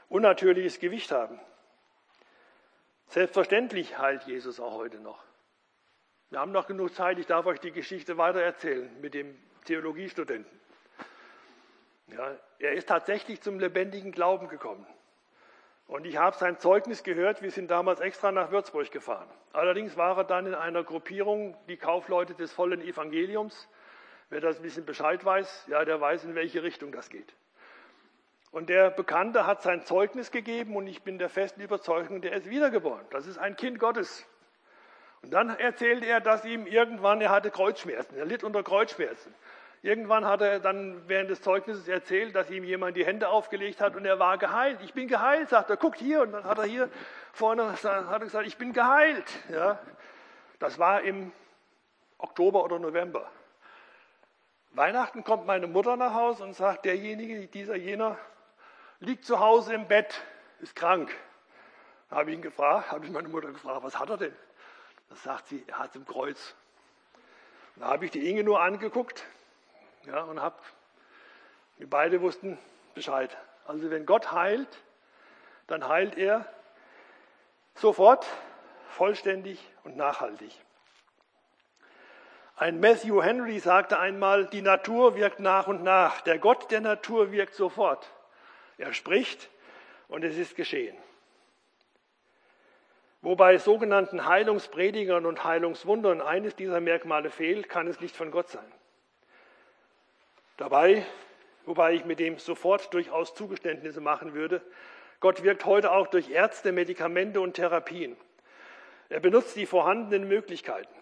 unnatürliches 0.09 0.79
Gewicht 0.79 1.11
haben. 1.11 1.39
Selbstverständlich 3.07 3.97
heilt 3.97 4.23
Jesus 4.23 4.59
auch 4.59 4.73
heute 4.73 4.97
noch. 4.99 5.23
Wir 6.31 6.39
haben 6.39 6.51
noch 6.51 6.67
genug 6.67 6.93
Zeit, 6.93 7.17
ich 7.17 7.27
darf 7.27 7.45
euch 7.45 7.59
die 7.59 7.71
Geschichte 7.71 8.17
weiter 8.17 8.41
erzählen 8.41 8.89
mit 8.99 9.13
dem 9.13 9.37
Theologiestudenten. 9.65 10.59
Ja, 12.07 12.35
er 12.59 12.73
ist 12.73 12.89
tatsächlich 12.89 13.41
zum 13.41 13.59
lebendigen 13.59 14.11
Glauben 14.11 14.47
gekommen. 14.47 14.85
Und 15.89 16.05
ich 16.05 16.17
habe 16.17 16.37
sein 16.37 16.59
Zeugnis 16.59 17.01
gehört, 17.01 17.41
wir 17.41 17.49
sind 17.49 17.71
damals 17.71 17.99
extra 17.99 18.31
nach 18.31 18.51
Würzburg 18.51 18.91
gefahren. 18.91 19.27
Allerdings 19.53 19.97
war 19.97 20.17
er 20.17 20.23
dann 20.23 20.45
in 20.45 20.53
einer 20.53 20.83
Gruppierung, 20.83 21.57
die 21.67 21.77
Kaufleute 21.77 22.35
des 22.35 22.53
vollen 22.53 22.79
Evangeliums. 22.79 23.67
Wer 24.29 24.39
das 24.39 24.57
ein 24.57 24.61
bisschen 24.61 24.85
Bescheid 24.85 25.25
weiß, 25.25 25.65
ja, 25.67 25.83
der 25.85 25.99
weiß, 25.99 26.25
in 26.25 26.35
welche 26.35 26.61
Richtung 26.61 26.91
das 26.91 27.09
geht. 27.09 27.33
Und 28.51 28.69
der 28.69 28.91
Bekannte 28.91 29.47
hat 29.47 29.63
sein 29.63 29.83
Zeugnis 29.83 30.29
gegeben 30.29 30.75
und 30.75 30.85
ich 30.85 31.01
bin 31.01 31.17
der 31.17 31.27
festen 31.27 31.61
Überzeugung, 31.61 32.21
der 32.21 32.33
ist 32.33 32.47
wiedergeboren. 32.47 33.05
Das 33.09 33.25
ist 33.25 33.39
ein 33.39 33.55
Kind 33.55 33.79
Gottes. 33.79 34.27
Und 35.23 35.31
dann 35.31 35.49
erzählte 35.49 36.05
er, 36.05 36.21
dass 36.21 36.45
ihm 36.45 36.67
irgendwann, 36.67 37.19
er 37.19 37.31
hatte 37.31 37.49
Kreuzschmerzen, 37.49 38.15
er 38.15 38.25
litt 38.25 38.43
unter 38.43 38.61
Kreuzschmerzen. 38.61 39.33
Irgendwann 39.81 40.25
hat 40.25 40.41
er 40.41 40.59
dann 40.59 41.07
während 41.07 41.29
des 41.29 41.41
Zeugnisses 41.41 41.87
erzählt, 41.87 42.35
dass 42.35 42.49
ihm 42.49 42.65
jemand 42.65 42.97
die 42.97 43.05
Hände 43.05 43.29
aufgelegt 43.29 43.79
hat 43.79 43.95
und 43.95 44.05
er 44.05 44.19
war 44.19 44.37
geheilt. 44.37 44.79
Ich 44.83 44.93
bin 44.93 45.07
geheilt, 45.07 45.49
sagt 45.49 45.69
er. 45.69 45.77
Guckt 45.77 45.99
hier. 45.99 46.21
Und 46.21 46.33
dann 46.33 46.43
hat 46.43 46.57
er 46.57 46.65
hier 46.65 46.89
vorne 47.31 47.71
hat 47.71 47.85
er 47.85 48.19
gesagt, 48.19 48.45
ich 48.45 48.57
bin 48.57 48.73
geheilt. 48.73 49.31
Ja, 49.49 49.79
das 50.59 50.79
war 50.79 51.01
im 51.01 51.31
Oktober 52.17 52.65
oder 52.65 52.77
November. 52.77 53.31
Weihnachten 54.71 55.23
kommt 55.23 55.45
meine 55.47 55.67
Mutter 55.67 55.95
nach 55.95 56.13
Hause 56.13 56.43
und 56.43 56.53
sagt, 56.53 56.83
derjenige, 56.83 57.47
dieser 57.47 57.75
jener, 57.75 58.17
liegt 58.99 59.23
zu 59.23 59.39
Hause 59.39 59.73
im 59.73 59.87
Bett, 59.87 60.21
ist 60.59 60.75
krank. 60.75 61.15
Da 62.09 62.17
habe 62.17 62.31
ich 62.31 62.35
ihn 62.35 62.41
gefragt, 62.41 62.91
habe 62.91 63.05
ich 63.05 63.11
meine 63.11 63.29
Mutter 63.29 63.51
gefragt, 63.51 63.81
was 63.81 63.97
hat 63.97 64.09
er 64.09 64.17
denn? 64.17 64.35
Das 65.07 65.23
sagt 65.23 65.47
sie, 65.47 65.63
er 65.67 65.79
hat 65.79 65.95
im 65.95 66.05
Kreuz. 66.05 66.53
Da 67.77 67.87
habe 67.87 68.05
ich 68.05 68.11
die 68.11 68.29
Inge 68.29 68.43
nur 68.43 68.61
angeguckt 68.61 69.23
ja, 70.05 70.21
und 70.23 70.41
habe, 70.41 70.57
wir 71.77 71.89
beide 71.89 72.21
wussten 72.21 72.57
Bescheid. 72.93 73.35
Also 73.65 73.89
wenn 73.89 74.05
Gott 74.05 74.31
heilt, 74.31 74.67
dann 75.67 75.87
heilt 75.87 76.17
er 76.17 76.45
sofort, 77.75 78.25
vollständig 78.89 79.63
und 79.83 79.95
nachhaltig. 79.95 80.51
Ein 82.55 82.81
Matthew 82.81 83.23
Henry 83.23 83.59
sagte 83.59 83.99
einmal, 83.99 84.47
die 84.47 84.61
Natur 84.61 85.15
wirkt 85.15 85.39
nach 85.39 85.67
und 85.67 85.81
nach, 85.83 86.19
der 86.21 86.39
Gott 86.39 86.71
der 86.71 86.81
Natur 86.81 87.31
wirkt 87.31 87.53
sofort. 87.53 88.11
Er 88.77 88.93
spricht 88.93 89.49
und 90.09 90.25
es 90.25 90.35
ist 90.35 90.55
geschehen. 90.55 90.97
Wo 93.21 93.35
bei 93.35 93.57
sogenannten 93.57 94.25
Heilungspredigern 94.25 95.25
und 95.25 95.43
Heilungswundern 95.43 96.21
eines 96.21 96.55
dieser 96.55 96.81
Merkmale 96.81 97.29
fehlt, 97.29 97.69
kann 97.69 97.87
es 97.87 97.99
nicht 98.01 98.15
von 98.15 98.31
Gott 98.31 98.49
sein. 98.49 98.71
Dabei, 100.59 101.05
wobei 101.65 101.93
ich 101.93 102.03
mit 102.03 102.19
dem 102.19 102.37
sofort 102.37 102.93
durchaus 102.93 103.33
Zugeständnisse 103.33 104.01
machen 104.01 104.33
würde, 104.33 104.61
Gott 105.21 105.41
wirkt 105.41 105.63
heute 105.63 105.89
auch 105.93 106.07
durch 106.07 106.31
Ärzte, 106.31 106.73
Medikamente 106.73 107.39
und 107.39 107.53
Therapien. 107.53 108.17
Er 109.07 109.21
benutzt 109.21 109.55
die 109.55 109.65
vorhandenen 109.65 110.27
Möglichkeiten. 110.27 110.93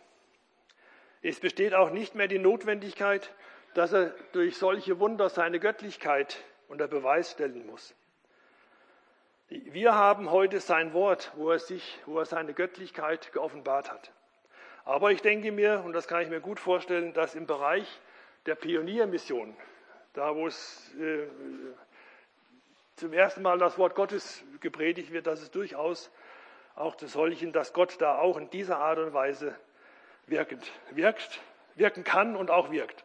Es 1.24 1.40
besteht 1.40 1.74
auch 1.74 1.90
nicht 1.90 2.14
mehr 2.14 2.28
die 2.28 2.38
Notwendigkeit, 2.38 3.34
dass 3.74 3.94
er 3.94 4.14
durch 4.32 4.58
solche 4.58 5.00
Wunder 5.00 5.28
seine 5.28 5.60
Göttlichkeit 5.60 6.38
unter 6.68 6.88
Beweis 6.88 7.32
stellen 7.32 7.66
muss. 7.66 7.96
Wir 9.50 9.96
haben 9.96 10.30
heute 10.30 10.60
sein 10.60 10.94
Wort, 10.94 11.32
wo 11.36 11.50
er 11.50 11.58
sich, 11.58 11.98
wo 12.06 12.20
er 12.20 12.26
seine 12.26 12.54
Göttlichkeit 12.54 13.34
geoffenbart 13.34 13.92
hat. 13.92 14.12
Aber 14.86 15.12
ich 15.12 15.24
denke 15.24 15.52
mir, 15.52 15.82
und 15.84 15.94
das 15.94 16.08
kann 16.08 16.22
ich 16.22 16.30
mir 16.30 16.42
gut 16.42 16.60
vorstellen, 16.60 17.14
dass 17.14 17.34
im 17.34 17.48
Bereich 17.48 18.00
der 18.48 18.56
Pioniermission, 18.56 19.56
da 20.14 20.36
wo 20.36 20.48
es 20.48 20.94
äh, 20.96 21.28
zum 22.96 23.14
ersten 23.14 23.42
Mal 23.44 23.60
das 23.60 23.78
Wort 23.78 23.94
Gottes 23.94 24.44
gepredigt 24.62 25.12
wird, 25.12 25.28
dass 25.28 25.42
es 25.42 25.52
durchaus 25.52 26.10
auch 26.76 26.96
des 26.96 27.12
solchen, 27.12 27.52
dass 27.52 27.74
Gott 27.74 28.00
da 28.00 28.18
auch 28.18 28.38
in 28.38 28.50
dieser 28.50 28.80
Art 28.80 29.00
und 29.00 29.14
Weise 29.14 29.56
wirkend, 30.26 30.72
wirkt, 30.92 31.42
wirken 31.76 32.04
kann 32.04 32.36
und 32.36 32.50
auch 32.50 32.72
wirkt. 32.72 33.04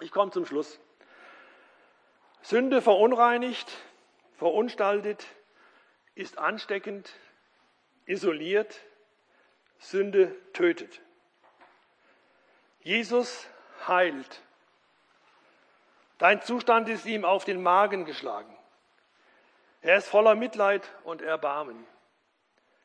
Ich 0.00 0.10
komme 0.10 0.32
zum 0.32 0.46
Schluss. 0.46 0.80
Sünde 2.42 2.80
verunreinigt, 2.80 3.70
verunstaltet, 4.36 5.26
ist 6.14 6.38
ansteckend, 6.38 7.12
isoliert, 8.06 8.80
Sünde 9.78 10.34
tötet. 10.52 11.02
Jesus 12.82 13.46
heilt. 13.88 14.42
Dein 16.18 16.42
Zustand 16.42 16.88
ist 16.88 17.06
ihm 17.06 17.24
auf 17.24 17.44
den 17.44 17.62
Magen 17.62 18.04
geschlagen. 18.04 18.54
Er 19.82 19.96
ist 19.96 20.08
voller 20.08 20.34
Mitleid 20.34 20.88
und 21.04 21.22
Erbarmen. 21.22 21.86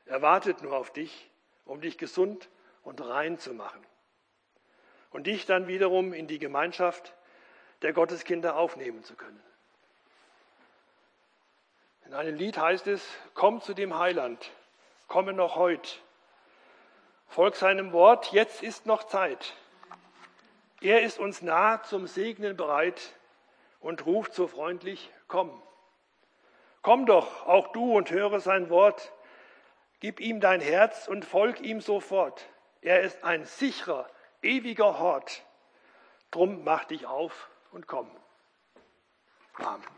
Er 0.06 0.22
wartet 0.22 0.62
nur 0.62 0.76
auf 0.76 0.94
dich, 0.94 1.30
um 1.66 1.82
dich 1.82 1.98
gesund 1.98 2.50
und 2.84 3.02
rein 3.02 3.38
zu 3.38 3.54
machen. 3.54 3.86
Und 5.12 5.28
dich 5.28 5.46
dann 5.46 5.68
wiederum 5.68 6.14
in 6.14 6.28
die 6.28 6.40
Gemeinschaft 6.40 7.14
der 7.82 7.94
Gotteskinder 7.94 8.56
aufnehmen 8.56 9.04
zu 9.04 9.16
können. 9.16 9.42
In 12.06 12.14
einem 12.14 12.36
Lied 12.36 12.58
heißt 12.58 12.88
es, 12.88 13.06
komm 13.34 13.62
zu 13.62 13.74
dem 13.74 13.98
Heiland, 13.98 14.52
komme 15.08 15.34
noch 15.34 15.56
heut. 15.56 16.02
Folg 17.28 17.56
seinem 17.56 17.92
Wort, 17.92 18.32
jetzt 18.32 18.62
ist 18.62 18.86
noch 18.86 19.06
Zeit. 19.06 19.56
Er 20.82 21.02
ist 21.02 21.20
uns 21.20 21.42
nah 21.42 21.82
zum 21.84 22.08
Segnen 22.08 22.58
bereit 22.58 23.14
und 23.80 24.06
ruft 24.06 24.34
so 24.34 24.48
freundlich, 24.48 25.12
komm. 25.28 25.62
Komm 26.82 27.06
doch, 27.06 27.48
auch 27.48 27.72
du, 27.72 27.96
und 27.98 28.12
höre 28.12 28.40
sein 28.40 28.70
Wort. 28.70 29.12
Gib 30.00 30.20
ihm 30.20 30.40
dein 30.40 30.62
Herz 30.62 31.08
und 31.08 31.26
folg 31.26 31.62
ihm 31.62 31.82
sofort. 31.82 32.48
Er 32.82 33.02
ist 33.02 33.24
ein 33.24 33.46
sicherer, 33.46 34.10
ewiger 34.42 35.00
Hort. 35.00 35.44
Drum 36.30 36.64
mach 36.64 36.86
dich 36.86 37.08
auf 37.08 37.50
und 37.72 37.88
komm. 37.88 38.12
Amen. 39.56 39.95